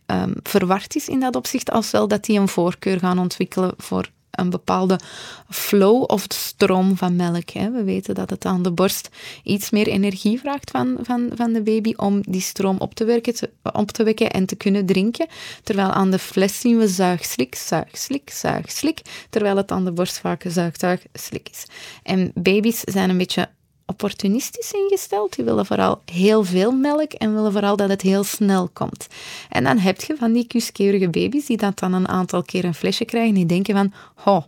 um, 0.06 0.32
verward 0.42 0.96
is 0.96 1.08
in 1.08 1.20
dat 1.20 1.36
opzicht, 1.36 1.70
als 1.70 1.90
wel 1.90 2.08
dat 2.08 2.24
die 2.24 2.38
een 2.38 2.48
voorkeur 2.48 2.98
gaan 2.98 3.18
ontwikkelen 3.18 3.72
voor 3.76 4.10
een 4.30 4.50
bepaalde 4.50 5.00
flow 5.48 6.04
of 6.06 6.24
stroom 6.28 6.96
van 6.96 7.16
melk. 7.16 7.50
Hè. 7.50 7.70
We 7.70 7.84
weten 7.84 8.14
dat 8.14 8.30
het 8.30 8.44
aan 8.44 8.62
de 8.62 8.70
borst 8.70 9.08
iets 9.42 9.70
meer 9.70 9.86
energie 9.86 10.38
vraagt 10.38 10.70
van, 10.70 10.96
van, 11.02 11.30
van 11.34 11.52
de 11.52 11.62
baby 11.62 11.92
om 11.96 12.20
die 12.20 12.40
stroom 12.40 12.76
op 12.78 12.94
te, 12.94 13.04
werken, 13.04 13.34
op 13.72 13.90
te 13.90 14.04
wekken 14.04 14.30
en 14.30 14.46
te 14.46 14.56
kunnen 14.56 14.86
drinken. 14.86 15.26
Terwijl 15.62 15.90
aan 15.90 16.10
de 16.10 16.18
fles 16.18 16.60
zien 16.60 16.78
we 16.78 16.88
zuig, 16.88 17.24
slik, 17.24 17.54
zuig, 17.54 17.88
slik, 17.92 18.30
zuig, 18.30 18.70
slik. 18.70 19.00
Terwijl 19.30 19.56
het 19.56 19.70
aan 19.70 19.84
de 19.84 19.92
borst 19.92 20.18
vaak 20.18 20.44
zuig, 20.46 20.76
zuig, 20.78 21.02
slik 21.12 21.48
is. 21.50 21.66
En 22.02 22.30
baby's 22.34 22.80
zijn 22.80 23.10
een 23.10 23.18
beetje 23.18 23.48
opportunistisch 23.88 24.72
ingesteld. 24.72 25.36
Die 25.36 25.44
willen 25.44 25.66
vooral 25.66 26.00
heel 26.04 26.44
veel 26.44 26.72
melk 26.72 27.12
en 27.12 27.34
willen 27.34 27.52
vooral 27.52 27.76
dat 27.76 27.88
het 27.88 28.02
heel 28.02 28.24
snel 28.24 28.68
komt. 28.72 29.06
En 29.48 29.64
dan 29.64 29.78
heb 29.78 30.00
je 30.00 30.16
van 30.16 30.32
die 30.32 30.46
kuskeurige 30.46 31.08
baby's 31.08 31.46
die 31.46 31.56
dat 31.56 31.78
dan 31.78 31.92
een 31.92 32.08
aantal 32.08 32.42
keer 32.42 32.64
een 32.64 32.74
flesje 32.74 33.04
krijgen 33.04 33.34
die 33.34 33.46
denken 33.46 33.74
van, 33.74 33.92
oh, 34.24 34.42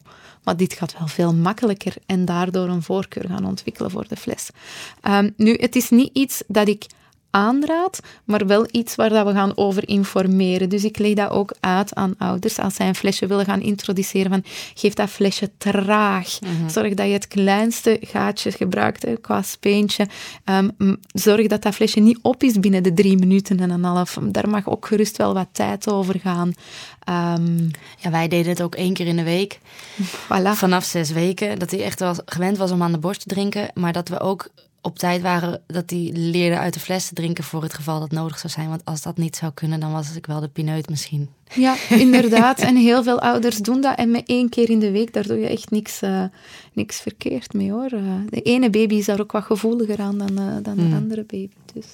maar 0.45 0.57
dit 0.57 0.73
gaat 0.73 0.99
wel 0.99 1.07
veel 1.07 1.35
makkelijker 1.35 1.95
en 2.07 2.25
daardoor 2.25 2.69
een 2.69 2.83
voorkeur 2.83 3.25
gaan 3.29 3.47
ontwikkelen 3.47 3.91
voor 3.91 4.09
de 4.09 4.17
fles. 4.17 4.51
Um, 5.09 5.33
nu, 5.37 5.55
het 5.61 5.77
is 5.77 5.91
niet 5.91 6.11
iets 6.13 6.43
dat 6.47 6.69
ik 6.69 6.87
aanraad, 7.31 8.01
maar 8.25 8.47
wel 8.47 8.67
iets 8.71 8.95
waar 8.95 9.09
dat 9.09 9.27
we 9.27 9.33
gaan 9.33 9.57
over 9.57 9.89
informeren. 9.89 10.69
Dus 10.69 10.85
ik 10.85 10.99
leg 10.99 11.15
dat 11.15 11.31
ook 11.31 11.55
uit 11.61 11.95
aan 11.95 12.15
ouders 12.19 12.59
als 12.59 12.75
zij 12.75 12.89
een 12.89 12.95
flesje 12.95 13.27
willen 13.27 13.45
gaan 13.45 13.61
introduceren 13.61 14.31
van 14.31 14.45
geef 14.75 14.95
dat 14.95 15.11
flesje 15.11 15.51
traag. 15.59 16.41
Mhm. 16.41 16.69
Zorg 16.69 16.95
dat 16.95 17.07
je 17.07 17.13
het 17.13 17.29
kleinste 17.29 17.99
gaatje 18.01 18.53
gebruikt 18.53 19.07
qua 19.21 19.43
speentje. 19.43 20.07
Ehm, 20.45 20.69
zorg 21.13 21.47
dat 21.47 21.63
dat 21.63 21.75
flesje 21.75 22.01
niet 22.01 22.19
op 22.23 22.43
is 22.43 22.61
binnen 22.61 22.83
de 22.83 22.95
drie 22.95 23.19
minuten 23.19 23.61
en 23.61 23.71
een 23.71 23.85
half. 23.85 24.19
Daar 24.23 24.49
mag 24.49 24.69
ook 24.69 24.87
gerust 24.87 25.17
wel 25.17 25.35
wat 25.35 25.49
tijd 25.53 25.91
over 25.91 26.21
gaan. 26.21 26.53
Ehm, 27.05 27.59
ja, 27.97 28.11
wij 28.11 28.29
deden 28.29 28.49
het 28.49 28.63
ook 28.63 28.75
één 28.75 28.95
keer 28.95 29.07
in 29.07 29.17
de 29.17 29.23
week. 29.23 29.59
Voilà. 30.03 30.51
Vanaf 30.53 30.85
zes 30.85 31.11
weken. 31.11 31.59
Dat 31.59 31.71
hij 31.71 31.83
echt 31.85 32.01
wel 32.01 32.15
gewend 32.25 32.57
was 32.57 32.71
om 32.71 32.83
aan 32.83 32.93
de 32.93 32.99
borst 32.99 33.21
te 33.21 33.29
drinken. 33.29 33.71
Maar 33.75 33.93
dat 33.93 34.09
we 34.09 34.21
ook 34.21 34.49
op 34.83 34.99
tijd 34.99 35.23
waren 35.23 35.63
dat 35.67 35.91
hij 35.91 36.11
leerde 36.13 36.59
uit 36.59 36.75
de 36.75 36.81
fles 36.81 37.09
te 37.09 37.15
drinken 37.15 37.45
voor 37.45 37.63
het 37.63 37.75
geval 37.75 38.01
dat 38.01 38.11
nodig 38.11 38.39
zou 38.39 38.53
zijn. 38.53 38.69
Want 38.69 38.85
als 38.85 39.03
dat 39.03 39.17
niet 39.17 39.37
zou 39.37 39.53
kunnen, 39.53 39.81
dan 39.81 39.93
was 39.93 40.17
ik 40.17 40.27
wel 40.27 40.41
de 40.41 40.49
pineut 40.49 40.89
misschien. 40.89 41.29
Ja, 41.55 41.77
inderdaad. 41.89 42.59
en 42.69 42.77
heel 42.77 43.03
veel 43.03 43.21
ouders 43.21 43.59
doen 43.59 43.81
dat. 43.81 43.97
En 43.97 44.11
met 44.11 44.27
één 44.27 44.49
keer 44.49 44.71
in 44.71 44.79
de 44.79 44.91
week, 44.91 45.13
daar 45.13 45.27
doe 45.27 45.39
je 45.39 45.49
echt 45.49 45.71
niks, 45.71 46.03
uh, 46.03 46.25
niks 46.73 47.01
verkeerd 47.01 47.53
mee 47.53 47.71
hoor. 47.71 47.93
Uh, 47.93 48.01
de 48.29 48.43
ene 48.43 48.71
baby 48.71 48.95
is 48.95 49.05
daar 49.05 49.21
ook 49.21 49.33
wat 49.33 49.45
gevoeliger 49.45 49.99
aan 49.99 50.19
dan, 50.19 50.31
uh, 50.31 50.55
dan 50.63 50.77
de 50.77 50.83
hmm. 50.83 50.95
andere 50.95 51.25
baby. 51.25 51.51
Dus. 51.73 51.87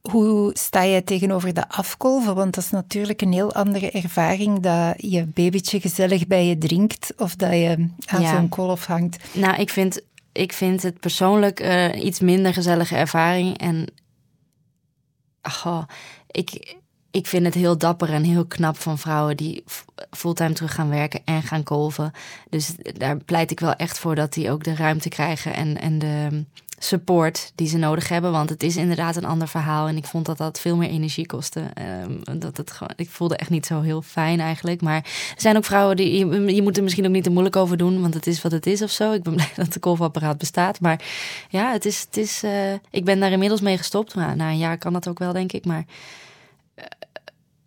Hoe 0.00 0.50
sta 0.54 0.86
jij 0.86 1.02
tegenover 1.02 1.54
de 1.54 1.68
afkolven? 1.68 2.34
Want 2.34 2.54
dat 2.54 2.64
is 2.64 2.70
natuurlijk 2.70 3.22
een 3.22 3.32
heel 3.32 3.54
andere 3.54 3.90
ervaring 3.90 4.60
dat 4.60 4.94
je 4.96 5.26
babytje 5.26 5.80
gezellig 5.80 6.26
bij 6.26 6.46
je 6.46 6.58
drinkt 6.58 7.12
of 7.16 7.36
dat 7.36 7.52
je 7.52 7.88
aan 8.06 8.20
Ja. 8.20 8.36
zo'n 8.36 8.48
kolf 8.48 8.86
hangt. 8.86 9.16
Nou, 9.32 9.60
ik 9.60 9.70
vind, 9.70 10.00
ik 10.36 10.52
vind 10.52 10.82
het 10.82 11.00
persoonlijk 11.00 11.60
eh, 11.60 12.04
iets 12.04 12.20
minder 12.20 12.52
gezellige 12.52 12.96
ervaring. 12.96 13.58
En 13.58 13.86
goh, 15.42 15.82
ik, 16.30 16.76
ik 17.10 17.26
vind 17.26 17.44
het 17.44 17.54
heel 17.54 17.78
dapper 17.78 18.12
en 18.12 18.22
heel 18.22 18.46
knap 18.46 18.76
van 18.76 18.98
vrouwen 18.98 19.36
die 19.36 19.64
fulltime 20.10 20.52
terug 20.52 20.74
gaan 20.74 20.88
werken 20.88 21.20
en 21.24 21.42
gaan 21.42 21.62
kolven. 21.62 22.12
Dus 22.50 22.74
daar 22.78 23.16
pleit 23.16 23.50
ik 23.50 23.60
wel 23.60 23.74
echt 23.74 23.98
voor 23.98 24.14
dat 24.14 24.32
die 24.32 24.50
ook 24.50 24.64
de 24.64 24.74
ruimte 24.74 25.08
krijgen 25.08 25.54
en, 25.54 25.80
en 25.80 25.98
de 25.98 26.44
support 26.78 27.52
die 27.54 27.68
ze 27.68 27.78
nodig 27.78 28.08
hebben. 28.08 28.32
Want 28.32 28.50
het 28.50 28.62
is 28.62 28.76
inderdaad 28.76 29.16
een 29.16 29.24
ander 29.24 29.48
verhaal. 29.48 29.88
En 29.88 29.96
ik 29.96 30.04
vond 30.04 30.26
dat 30.26 30.38
dat 30.38 30.60
veel 30.60 30.76
meer 30.76 30.88
energie 30.88 31.26
kostte. 31.26 31.62
Ehm, 31.74 32.38
dat 32.38 32.70
gewoon, 32.70 32.92
ik 32.96 33.10
voelde 33.10 33.36
echt 33.36 33.50
niet 33.50 33.66
zo 33.66 33.80
heel 33.80 34.02
fijn 34.02 34.40
eigenlijk. 34.40 34.80
Maar 34.80 34.96
er 35.34 35.40
zijn 35.40 35.56
ook 35.56 35.64
vrouwen 35.64 35.96
die. 35.96 36.26
Je, 36.26 36.54
je 36.54 36.62
moet 36.62 36.76
er 36.76 36.82
misschien 36.82 37.06
ook 37.06 37.12
niet 37.12 37.24
te 37.24 37.30
moeilijk 37.30 37.56
over 37.56 37.76
doen. 37.76 38.00
Want 38.00 38.14
het 38.14 38.26
is 38.26 38.42
wat 38.42 38.52
het 38.52 38.66
is 38.66 38.82
of 38.82 38.90
zo. 38.90 39.12
Ik 39.12 39.22
ben 39.22 39.34
blij 39.36 39.50
dat 39.54 39.72
de 39.72 39.80
kolfapparaat 39.80 40.38
bestaat. 40.38 40.80
Maar 40.80 41.04
ja, 41.48 41.72
het 41.72 41.84
is. 41.84 42.00
Het 42.00 42.16
is 42.16 42.42
eh, 42.42 42.72
ik 42.90 43.04
ben 43.04 43.20
daar 43.20 43.32
inmiddels 43.32 43.60
mee 43.60 43.76
gestopt. 43.76 44.14
Maar 44.14 44.36
na 44.36 44.50
een 44.50 44.58
jaar 44.58 44.78
kan 44.78 44.92
dat 44.92 45.08
ook 45.08 45.18
wel, 45.18 45.32
denk 45.32 45.52
ik. 45.52 45.64
Maar 45.64 45.84
eh, 46.74 46.84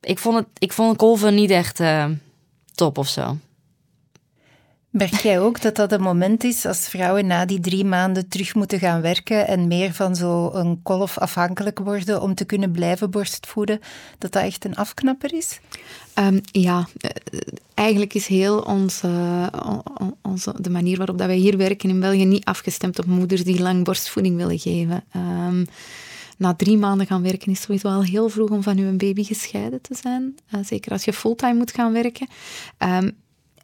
ik 0.02 0.19
vond 0.19 0.36
het. 0.36 0.48
Ik 0.58 0.74
vond 0.74 0.98
kolven 0.98 1.36
niet 1.36 1.50
echt 1.50 1.80
eh, 1.80 2.06
top 2.76 2.98
of 2.98 3.08
zo. 3.08 3.38
Merk 4.89 5.13
jij 5.13 5.39
ook 5.39 5.62
dat 5.62 5.75
dat 5.75 5.91
een 5.91 6.02
moment 6.02 6.43
is 6.43 6.65
als 6.65 6.88
vrouwen 6.88 7.28
na 7.28 7.45
die 7.45 7.60
drie 7.60 7.86
maanden 7.86 8.28
terug 8.28 8.56
moeten 8.56 8.80
gaan 8.80 9.02
werken 9.02 9.47
en 9.47 9.67
meer 9.67 9.93
van 9.93 10.15
zo'n 10.15 10.80
kolf 10.84 11.17
afhankelijk 11.17 11.80
worden 11.80 12.21
om 12.21 12.36
te 12.36 12.45
kunnen 12.45 12.71
blijven 12.71 13.10
borstvoeden, 13.12 13.80
dat 14.17 14.32
dat 14.32 14.43
echt 14.43 14.65
een 14.65 14.75
afknapper 14.75 15.34
is? 15.34 15.60
Ehm, 16.13 16.39
ja, 16.52 16.88
eh, 16.97 17.10
eigenlijk 17.73 18.13
is 18.13 18.28
heel 18.28 18.60
onze, 18.60 19.08
on- 19.65 19.82
on- 19.99 20.15
onze, 20.21 20.54
de 20.60 20.69
manier 20.69 20.97
waarop 20.97 21.17
dat 21.17 21.28
wij 21.28 21.36
hier 21.38 21.58
werken 21.58 21.89
in 21.89 21.99
België 21.99 22.25
niet 22.25 22.45
afgestemd 22.45 22.99
op 22.99 23.06
moeders 23.06 23.43
die 23.43 23.62
lang 23.62 23.84
borstvoeding 23.84 24.36
willen 24.36 24.60
geven. 24.60 25.04
Ehm, 25.12 25.65
na 26.38 26.54
drie 26.56 26.78
maanden 26.78 27.08
gaan 27.08 27.23
werken 27.23 27.52
is 27.52 27.62
sowieso 27.62 27.88
al 27.88 28.04
heel 28.04 28.30
vroeg 28.30 28.49
om 28.49 28.63
van 28.63 28.78
je 28.78 28.91
baby 28.91 29.23
gescheiden 29.23 29.82
te 29.82 29.95
zijn. 30.02 30.36
Eh, 30.49 30.60
zeker 30.63 30.91
als 30.91 31.04
je 31.04 31.13
fulltime 31.13 31.54
moet 31.54 31.71
gaan 31.71 31.93
werken. 31.93 32.28
Ehm, 32.78 33.10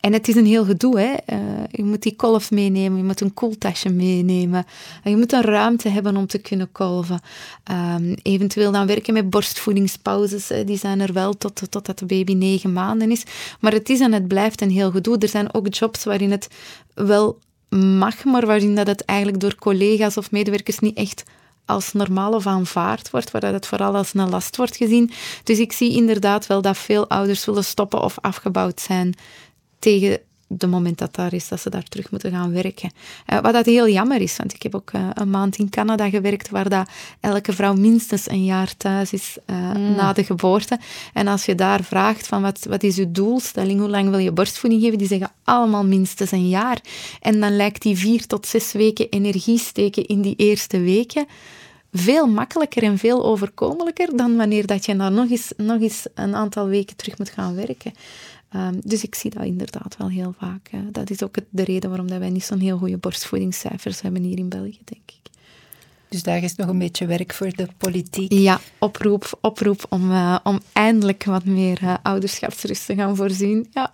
en 0.05 0.13
het 0.13 0.27
is 0.27 0.35
een 0.35 0.45
heel 0.45 0.65
gedoe. 0.65 0.99
Hè? 0.99 1.13
Eh, 1.25 1.37
je 1.71 1.83
moet 1.83 2.01
die 2.01 2.15
kolf 2.15 2.51
meenemen, 2.51 2.97
je 2.97 3.03
moet 3.03 3.21
een 3.21 3.33
koeltasje 3.33 3.89
meenemen. 3.89 4.65
En 5.03 5.11
je 5.11 5.17
moet 5.17 5.31
een 5.31 5.41
ruimte 5.41 5.89
hebben 5.89 6.17
om 6.17 6.27
te 6.27 6.37
kunnen 6.37 6.71
kolven. 6.71 7.19
Ehm, 7.63 8.15
eventueel 8.21 8.71
dan 8.71 8.87
werken 8.87 9.13
met 9.13 9.29
borstvoedingspauzes. 9.29 10.49
hè. 10.49 10.63
Die 10.63 10.77
zijn 10.77 10.99
er 10.99 11.13
wel 11.13 11.33
tot, 11.33 11.71
totdat 11.71 11.99
de 11.99 12.05
baby 12.05 12.33
negen 12.33 12.73
maanden 12.73 13.11
is. 13.11 13.23
Maar 13.59 13.71
het 13.71 13.89
is 13.89 13.99
en 13.99 14.13
het 14.13 14.27
blijft 14.27 14.61
een 14.61 14.71
heel 14.71 14.91
gedoe. 14.91 15.17
Er 15.17 15.27
zijn 15.27 15.53
ook 15.53 15.73
jobs 15.73 16.03
waarin 16.03 16.31
het 16.31 16.47
wel 16.93 17.39
mag, 17.69 18.23
maar 18.23 18.45
waarin 18.45 18.75
dat 18.75 18.87
het 18.87 19.05
eigenlijk 19.05 19.39
door 19.39 19.55
collega's 19.55 20.17
of 20.17 20.31
medewerkers 20.31 20.79
niet 20.79 20.97
echt 20.97 21.23
als 21.65 21.93
normaal 21.93 22.33
of 22.33 22.47
aanvaard 22.47 23.09
wordt, 23.09 23.31
waar 23.31 23.43
het 23.43 23.67
vooral 23.67 23.95
als 23.95 24.13
een 24.13 24.29
last 24.29 24.57
wordt 24.57 24.75
gezien. 24.75 25.11
Dus 25.43 25.59
ik 25.59 25.71
zie 25.71 25.95
inderdaad 25.95 26.47
wel 26.47 26.61
dat 26.61 26.77
veel 26.77 27.09
ouders 27.09 27.45
willen 27.45 27.63
stoppen 27.63 28.01
of 28.01 28.17
afgebouwd 28.21 28.81
zijn 28.81 29.15
tegen 29.79 30.19
de 30.47 30.67
moment 30.67 30.97
dat 30.97 31.15
daar 31.15 31.33
is, 31.33 31.47
dat 31.47 31.61
ze 31.61 31.69
daar 31.69 31.83
terug 31.83 32.11
moeten 32.11 32.31
gaan 32.31 32.51
werken. 32.51 32.91
Eh, 33.25 33.39
wat 33.39 33.53
dat 33.53 33.65
heel 33.65 33.89
jammer 33.89 34.21
is, 34.21 34.38
want 34.38 34.53
ik 34.53 34.63
heb 34.63 34.75
ook 34.75 34.91
eh, 34.91 35.09
een 35.13 35.29
maand 35.29 35.57
in 35.57 35.69
Canada 35.69 36.09
gewerkt 36.09 36.49
waar 36.49 36.69
dat 36.69 36.89
elke 37.19 37.53
vrouw 37.53 37.73
minstens 37.73 38.29
een 38.29 38.45
jaar 38.45 38.77
thuis 38.77 39.13
is 39.13 39.38
eh, 39.45 39.71
na 39.71 40.13
de 40.13 40.23
geboorte. 40.23 40.79
En 41.13 41.27
als 41.27 41.45
je 41.45 41.55
daar 41.55 41.83
vraagt 41.83 42.27
van 42.27 42.41
wat, 42.41 42.65
wat 42.69 42.83
is 42.83 42.95
je 42.95 43.11
doelstelling, 43.11 43.79
hoe 43.79 43.89
lang 43.89 44.09
wil 44.09 44.19
je 44.19 44.31
borstvoeding 44.31 44.81
geven, 44.81 44.97
die 44.97 45.07
zeggen 45.07 45.31
allemaal 45.43 45.85
minstens 45.85 46.31
een 46.31 46.49
jaar. 46.49 46.81
En 47.21 47.39
dan 47.39 47.55
lijkt 47.55 47.81
die 47.81 47.97
vier 47.97 48.27
tot 48.27 48.47
zes 48.47 48.71
weken 48.71 49.09
energie 49.09 49.59
steken 49.59 50.05
in 50.05 50.21
die 50.21 50.35
eerste 50.35 50.79
weken 50.79 51.25
veel 51.97 52.27
makkelijker 52.27 52.83
en 52.83 52.97
veel 52.97 53.25
overkomelijker 53.25 54.17
dan 54.17 54.35
wanneer 54.35 54.65
dat 54.65 54.85
je 54.85 54.95
daar 54.95 55.11
nog 55.11 55.29
eens, 55.29 55.51
nog 55.57 55.81
eens 55.81 56.07
een 56.13 56.35
aantal 56.35 56.67
weken 56.67 56.95
terug 56.95 57.17
moet 57.17 57.29
gaan 57.29 57.55
werken. 57.55 57.93
Ehm, 58.55 58.79
dus 58.83 59.03
ik 59.03 59.15
zie 59.15 59.31
dat 59.31 59.43
inderdaad 59.43 59.97
wel 59.97 60.09
heel 60.09 60.33
vaak. 60.39 60.69
dat 60.91 61.09
is 61.09 61.23
ook 61.23 61.35
de 61.49 61.63
reden 61.63 61.89
waarom 61.89 62.07
dat 62.07 62.19
wij 62.19 62.29
niet 62.29 62.43
zo'n 62.43 62.59
heel 62.59 62.77
goede 62.77 62.97
borstvoedingscijfers 62.97 64.01
hebben 64.01 64.21
hier 64.23 64.37
in 64.37 64.49
België, 64.49 64.81
denk 64.83 65.01
ik. 65.05 65.25
Dus 66.09 66.23
daar 66.23 66.43
is 66.43 66.55
nog 66.55 66.67
een 66.67 66.77
beetje 66.77 67.05
werk 67.05 67.33
voor 67.33 67.49
de 67.55 67.67
politiek. 67.77 68.33
Ja, 68.33 68.59
oproep, 68.79 69.37
oproep 69.41 69.85
om, 69.89 70.11
eh, 70.11 70.37
om 70.43 70.59
eindelijk 70.73 71.23
wat 71.23 71.45
meer 71.45 71.77
eh, 71.81 71.93
ouderschapsrust 72.01 72.85
te 72.85 72.95
gaan 72.95 73.15
voorzien. 73.15 73.67
Ja. 73.71 73.93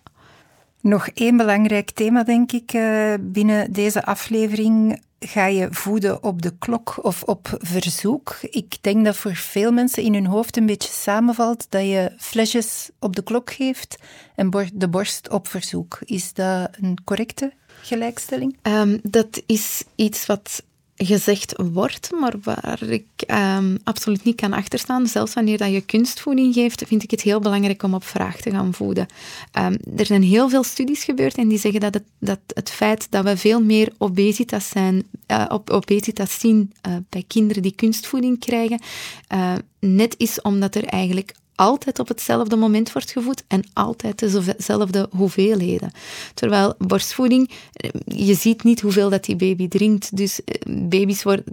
Nog 0.81 1.07
één 1.07 1.37
belangrijk 1.37 1.91
thema, 1.91 2.23
denk 2.23 2.51
ik, 2.51 2.73
eh, 2.73 3.13
binnen 3.21 3.73
deze 3.73 4.05
aflevering. 4.05 5.01
Ga 5.25 5.45
je 5.45 5.67
voeden 5.71 6.23
op 6.23 6.41
de 6.41 6.53
klok 6.59 7.03
of 7.03 7.23
op 7.23 7.57
verzoek? 7.57 8.37
Ik 8.41 8.77
denk 8.81 9.05
dat 9.05 9.15
voor 9.15 9.35
veel 9.35 9.71
mensen 9.71 10.03
in 10.03 10.13
hun 10.13 10.25
hoofd 10.25 10.57
een 10.57 10.65
beetje 10.65 10.91
samenvalt 10.91 11.65
dat 11.69 11.81
je 11.81 12.11
flesjes 12.17 12.89
op 12.99 13.15
de 13.15 13.23
klok 13.23 13.51
geeft 13.51 13.95
en 14.35 14.69
de 14.73 14.89
borst 14.89 15.29
op 15.29 15.47
verzoek. 15.47 15.99
Is 16.05 16.33
dat 16.33 16.69
een 16.71 16.97
correcte 17.03 17.53
gelijkstelling? 17.81 18.57
Ehm, 18.61 18.97
dat 19.03 19.41
is 19.45 19.83
iets 19.95 20.25
wat 20.25 20.63
gezegd 21.05 21.53
wordt, 21.71 22.11
maar 22.19 22.35
waar 22.43 22.81
ik 22.83 23.05
ehm, 23.17 23.77
absoluut 23.83 24.23
niet 24.23 24.35
kan 24.35 24.53
achterstaan. 24.53 25.07
Zelfs 25.07 25.33
wanneer 25.33 25.57
dat 25.57 25.71
je 25.71 25.81
kunstvoeding 25.81 26.53
geeft, 26.53 26.83
vind 26.87 27.03
ik 27.03 27.11
het 27.11 27.21
heel 27.21 27.39
belangrijk 27.39 27.83
om 27.83 27.93
op 27.93 28.03
vraag 28.03 28.41
te 28.41 28.51
gaan 28.51 28.73
voeden. 28.73 29.07
Ehm, 29.51 29.75
er 29.95 30.05
zijn 30.05 30.23
heel 30.23 30.49
veel 30.49 30.63
studies 30.63 31.03
gebeurd 31.03 31.37
en 31.37 31.47
die 31.47 31.59
zeggen 31.59 31.79
dat 31.79 31.93
het, 31.93 32.03
dat 32.19 32.39
het 32.47 32.69
feit 32.69 33.07
dat 33.09 33.23
we 33.23 33.37
veel 33.37 33.61
meer 33.61 33.91
obesitas, 33.97 34.69
zijn, 34.69 35.03
eh, 35.25 35.45
op, 35.49 35.69
obesitas 35.69 36.39
zien 36.39 36.73
eh, 36.81 36.93
bij 37.09 37.23
kinderen 37.27 37.61
die 37.61 37.75
kunstvoeding 37.75 38.39
krijgen, 38.39 38.79
eh, 39.27 39.53
net 39.79 40.15
is 40.17 40.41
omdat 40.41 40.75
er 40.75 40.85
eigenlijk 40.85 41.33
altijd 41.55 41.99
op 41.99 42.07
hetzelfde 42.07 42.55
moment 42.55 42.91
wordt 42.91 43.11
gevoed 43.11 43.43
en 43.47 43.63
altijd 43.73 44.19
dezelfde 44.19 45.07
hoeveelheden. 45.11 45.91
Terwijl 46.33 46.73
borstvoeding, 46.77 47.49
eh, 47.73 47.89
je 48.05 48.33
ziet 48.33 48.63
niet 48.63 48.81
hoeveel 48.81 49.09
dat 49.09 49.25
die 49.25 49.35
baby 49.35 49.67
drinkt. 49.67 50.17
Dus 50.17 50.43
eh, 50.43 50.61
baby's 50.89 51.23
worden 51.23 51.45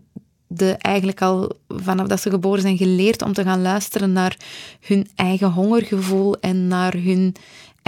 eigenlijk 0.79 1.23
al 1.23 1.53
vanaf 1.69 2.07
dat 2.07 2.21
ze 2.21 2.31
geboren 2.31 2.61
zijn 2.61 2.77
geleerd 2.77 3.23
om 3.23 3.33
te 3.33 3.43
gaan 3.43 3.63
luisteren 3.63 4.13
naar 4.13 4.37
hun 4.81 5.09
eigen 5.15 5.53
hongergevoel 5.53 6.41
en 6.41 6.69
naar 6.69 6.95
hun 6.95 7.35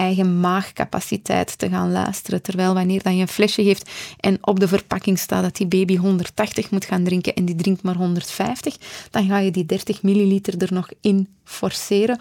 eigen 0.01 0.41
maagcapaciteit 0.41 1.59
te 1.59 1.69
gaan 1.69 1.93
luisteren. 1.93 2.43
Terwijl 2.43 2.75
wanneer 2.75 3.03
dan 3.03 3.17
je 3.17 3.23
een 3.23 3.29
flesje 3.29 3.63
geeft 3.63 3.91
en 4.21 4.39
op 4.41 4.61
de 4.61 4.69
verpakking 4.69 5.19
staat 5.19 5.43
dat 5.43 5.57
die 5.57 5.67
baby 5.67 5.97
180 5.97 6.71
moet 6.71 6.85
gaan 6.85 7.05
drinken 7.05 7.35
en 7.35 7.45
die 7.45 7.55
drinkt 7.55 7.83
maar 7.83 7.97
150, 7.97 8.77
dan 9.11 9.27
ga 9.27 9.39
je 9.39 9.51
die 9.51 9.67
30 9.67 10.03
milliliter 10.03 10.63
er 10.63 10.73
nog 10.73 10.89
in 11.01 11.29
forceren 11.45 12.21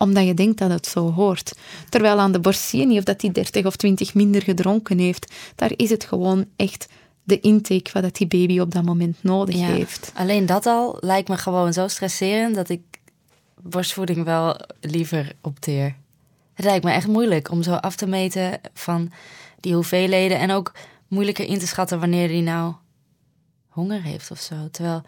omdat 0.00 0.26
je 0.26 0.34
denkt 0.34 0.58
dat 0.58 0.70
het 0.70 0.86
zo 0.86 1.12
hoort. 1.12 1.52
Terwijl 1.88 2.18
aan 2.18 2.32
de 2.32 2.40
borst 2.40 2.60
zie 2.60 2.80
je 2.80 2.86
niet 2.86 2.98
of 2.98 3.04
dat 3.04 3.20
die 3.20 3.32
30 3.32 3.64
of 3.64 3.76
20 3.76 4.14
minder 4.14 4.42
gedronken 4.42 4.98
heeft. 4.98 5.32
Daar 5.54 5.72
is 5.76 5.90
het 5.90 6.04
gewoon 6.04 6.46
echt 6.56 6.88
de 7.22 7.40
intake 7.40 7.90
wat 7.92 8.02
dat 8.02 8.16
die 8.16 8.26
baby 8.26 8.58
op 8.58 8.72
dat 8.72 8.84
moment 8.84 9.16
nodig 9.22 9.54
Ja, 9.54 9.66
heeft. 9.66 10.12
Alleen 10.14 10.46
dat 10.46 10.66
al 10.66 10.96
lijkt 11.00 11.28
me 11.28 11.36
gewoon 11.36 11.72
zo 11.72 11.88
stresserend 11.88 12.54
dat 12.54 12.68
ik 12.68 12.80
borstvoeding 13.62 14.24
wel 14.24 14.60
liever 14.80 15.32
opteer. 15.42 15.96
Het 16.58 16.66
lijkt 16.66 16.84
me 16.84 16.90
echt 16.90 17.06
moeilijk 17.06 17.50
om 17.50 17.62
zo 17.62 17.72
af 17.72 17.96
te 17.96 18.06
meten 18.06 18.60
van 18.74 19.12
die 19.60 19.74
hoeveelheden 19.74 20.38
en 20.38 20.50
ook 20.50 20.72
moeilijker 21.08 21.44
in 21.44 21.58
te 21.58 21.66
schatten 21.66 22.00
wanneer 22.00 22.28
hij 22.28 22.40
nou 22.40 22.74
honger 23.68 24.02
heeft 24.02 24.30
of 24.30 24.38
zo. 24.40 24.54
Terwijl, 24.70 25.02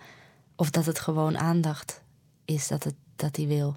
of 0.56 0.70
dat 0.70 0.86
het 0.86 0.98
gewoon 0.98 1.38
aandacht 1.38 2.02
is 2.44 2.68
dat, 2.68 2.84
het, 2.84 2.94
dat 3.16 3.36
hij 3.36 3.46
wil. 3.46 3.76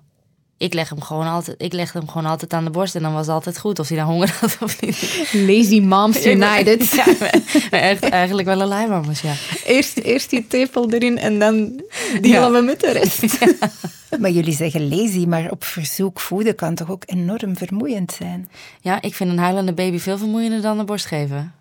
Ik 0.58 0.74
leg, 0.74 0.90
hem 0.90 1.02
gewoon 1.02 1.28
altijd, 1.28 1.62
ik 1.62 1.74
leg 1.74 1.94
hem 1.94 2.08
gewoon 2.08 2.26
altijd 2.26 2.54
aan 2.54 2.64
de 2.64 2.70
borst 2.70 2.96
en 2.96 3.02
dan 3.02 3.14
was 3.14 3.26
het 3.26 3.36
altijd 3.36 3.60
goed 3.60 3.80
of 3.80 3.88
hij 3.88 3.98
nou 3.98 4.10
honger 4.10 4.38
had 4.40 4.58
of 4.60 4.82
niet. 4.82 5.30
Lazy 5.32 5.80
Moms 5.80 6.26
United. 6.36 6.90
Ja, 6.96 7.06
ben 7.70 7.82
echt, 7.82 8.04
eigenlijk 8.04 8.48
wel 8.48 8.62
een 8.62 8.68
lijmamers, 8.68 9.22
ja. 9.22 9.34
Eerst, 9.66 9.98
eerst 9.98 10.30
die 10.30 10.48
tepel 10.48 10.92
erin 10.92 11.18
en 11.18 11.40
dan 11.40 11.82
delen 12.22 12.52
we 12.52 12.62
met 12.62 12.80
de 12.80 12.92
rest. 12.92 13.38
Maar 14.20 14.32
jullie 14.32 14.56
zeggen 14.56 14.90
lazy, 14.90 15.26
maar 15.26 15.52
op 15.52 15.64
verzoek 15.64 16.20
voeden 16.20 16.56
kan 16.56 16.76
toch 16.76 16.92
ook 16.92 17.04
enorm 17.06 17.58
vermoeiend 17.58 18.12
zijn? 18.12 18.50
Ja, 18.82 19.02
ik 19.02 19.16
vind 19.16 19.30
een 19.30 19.38
huilende 19.38 19.74
baby 19.74 19.98
veel 20.00 20.18
vermoeiender 20.18 20.62
dan 20.62 20.80
een 20.80 20.86
borst 20.86 21.06
geven. 21.06 21.54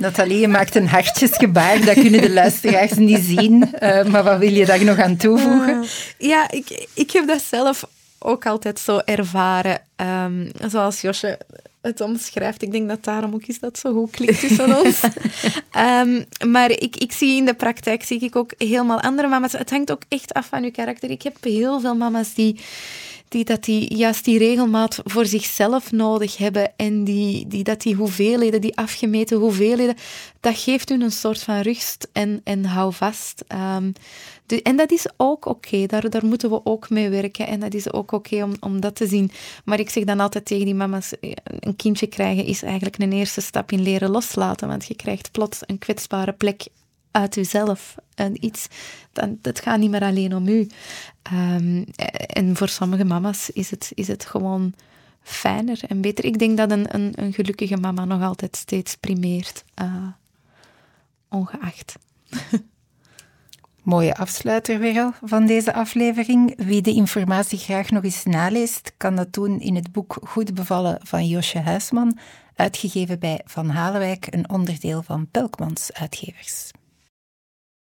Nathalie, 0.00 0.38
je 0.38 0.48
maakt 0.48 0.74
een 0.74 0.88
hartjesgebaar, 0.88 1.84
dat 1.84 1.94
kunnen 1.94 2.20
de 2.20 2.30
luisteraars 2.30 2.92
niet 2.92 3.24
zien. 3.24 3.74
Eh, 3.74 4.04
maar 4.04 4.24
wat 4.24 4.38
wil 4.38 4.52
je 4.52 4.66
daar 4.66 4.84
nog 4.84 4.98
aan 4.98 5.16
toevoegen? 5.16 5.84
Ja, 6.18 6.50
ik, 6.50 6.86
ik 6.94 7.10
heb 7.10 7.26
dat 7.26 7.42
zelf 7.42 7.84
ook 8.24 8.46
altijd 8.46 8.78
zo 8.78 8.98
ervaren. 8.98 9.80
Ehm, 9.96 10.50
zoals 10.68 11.00
Josje 11.00 11.38
het 11.82 12.00
omschrijft. 12.00 12.62
Ik 12.62 12.72
denk 12.72 12.88
dat 12.88 13.04
daarom 13.04 13.34
ook 13.34 13.46
is 13.46 13.60
dat 13.60 13.78
zo 13.78 13.92
goed 13.92 14.10
klikt 14.10 14.40
tussen 14.40 14.76
ons. 14.84 15.00
Ehm, 15.70 16.22
maar 16.46 16.70
ik, 16.70 16.96
ik 16.96 17.12
zie 17.12 17.36
in 17.36 17.44
de 17.44 17.54
praktijk 17.54 18.02
zie 18.02 18.20
ik 18.20 18.36
ook 18.36 18.52
helemaal 18.58 19.00
andere 19.00 19.28
mama's. 19.28 19.52
Het 19.52 19.70
hangt 19.70 19.90
ook 19.90 20.02
echt 20.08 20.32
af 20.32 20.46
van 20.46 20.62
je 20.62 20.70
karakter. 20.70 21.10
Ik 21.10 21.22
heb 21.22 21.36
heel 21.40 21.80
veel 21.80 21.94
mama's 21.94 22.34
die 22.34 22.60
die, 23.32 23.44
dat 23.44 23.64
die 23.64 23.96
juist 23.96 24.24
die 24.24 24.38
regelmaat 24.38 25.00
voor 25.04 25.26
zichzelf 25.26 25.92
nodig 25.92 26.36
hebben 26.36 26.72
en 26.76 27.04
die, 27.04 27.46
die, 27.46 27.64
dat 27.64 27.80
die 27.80 27.94
hoeveelheden, 27.94 28.60
die 28.60 28.76
afgemeten 28.76 29.38
hoeveelheden, 29.38 29.96
dat 30.40 30.58
geeft 30.58 30.88
hun 30.88 31.00
een 31.00 31.12
soort 31.12 31.42
van 31.42 31.60
rust 31.60 32.08
en, 32.12 32.40
en 32.44 32.64
hou 32.64 32.92
vast. 32.92 33.44
Um, 33.76 33.92
en 34.62 34.76
dat 34.76 34.90
is 34.90 35.06
ook 35.16 35.46
oké, 35.46 35.86
daar, 35.86 36.10
daar 36.10 36.26
moeten 36.26 36.50
we 36.50 36.60
ook 36.64 36.90
mee 36.90 37.08
werken 37.08 37.46
en 37.46 37.60
dat 37.60 37.74
is 37.74 37.92
ook 37.92 38.12
oké 38.12 38.42
om, 38.42 38.52
om 38.60 38.80
dat 38.80 38.94
te 38.94 39.06
zien. 39.06 39.30
Maar 39.64 39.80
ik 39.80 39.90
zeg 39.90 40.04
dan 40.04 40.20
altijd 40.20 40.44
tegen 40.44 40.64
die 40.64 40.74
mama's, 40.74 41.18
eh, 41.18 41.30
een 41.44 41.76
kindje 41.76 42.06
krijgen 42.06 42.44
is 42.44 42.62
eigenlijk 42.62 42.98
een 42.98 43.12
eerste 43.12 43.40
stap 43.40 43.72
in 43.72 43.82
leren 43.82 44.10
loslaten, 44.10 44.68
want 44.68 44.86
je 44.86 44.94
krijgt 44.94 45.30
plots 45.30 45.60
een 45.66 45.78
kwetsbare 45.78 46.32
plek 46.32 46.66
uit 47.12 47.36
uzelf. 47.36 47.94
En 48.14 48.44
iets, 48.44 48.66
dan, 49.12 49.38
dat 49.40 49.60
gaat 49.60 49.78
niet 49.78 49.90
meer 49.90 50.02
alleen 50.02 50.34
om 50.34 50.48
u. 50.48 50.68
Um, 51.32 51.84
en 52.26 52.56
voor 52.56 52.68
sommige 52.68 53.04
mama's 53.04 53.50
is 53.50 53.70
het, 53.70 53.92
is 53.94 54.08
het 54.08 54.24
gewoon 54.24 54.74
fijner 55.22 55.80
en 55.88 56.00
beter. 56.00 56.24
Ik 56.24 56.38
denk 56.38 56.56
dat 56.56 56.70
een, 56.70 56.94
een, 56.94 57.12
een 57.14 57.32
gelukkige 57.32 57.76
mama 57.76 58.04
nog 58.04 58.22
altijd 58.22 58.56
steeds 58.56 58.96
primeert, 58.96 59.64
uh, 59.82 60.06
ongeacht. 61.28 61.94
Mooie 63.82 64.16
afsluiter 64.16 64.78
weer 64.78 65.00
al 65.00 65.12
van 65.22 65.46
deze 65.46 65.74
aflevering. 65.74 66.54
Wie 66.56 66.82
de 66.82 66.92
informatie 66.92 67.58
graag 67.58 67.90
nog 67.90 68.04
eens 68.04 68.24
naleest, 68.24 68.92
kan 68.96 69.16
dat 69.16 69.32
doen 69.32 69.60
in 69.60 69.74
het 69.74 69.92
boek 69.92 70.18
Goed 70.24 70.54
bevallen 70.54 70.98
van 71.02 71.26
Josje 71.26 71.58
Huisman, 71.58 72.18
uitgegeven 72.54 73.18
bij 73.18 73.40
Van 73.44 73.68
Halenwijk, 73.68 74.26
een 74.30 74.50
onderdeel 74.50 75.02
van 75.02 75.28
Pelkmans 75.30 75.92
Uitgevers. 75.92 76.70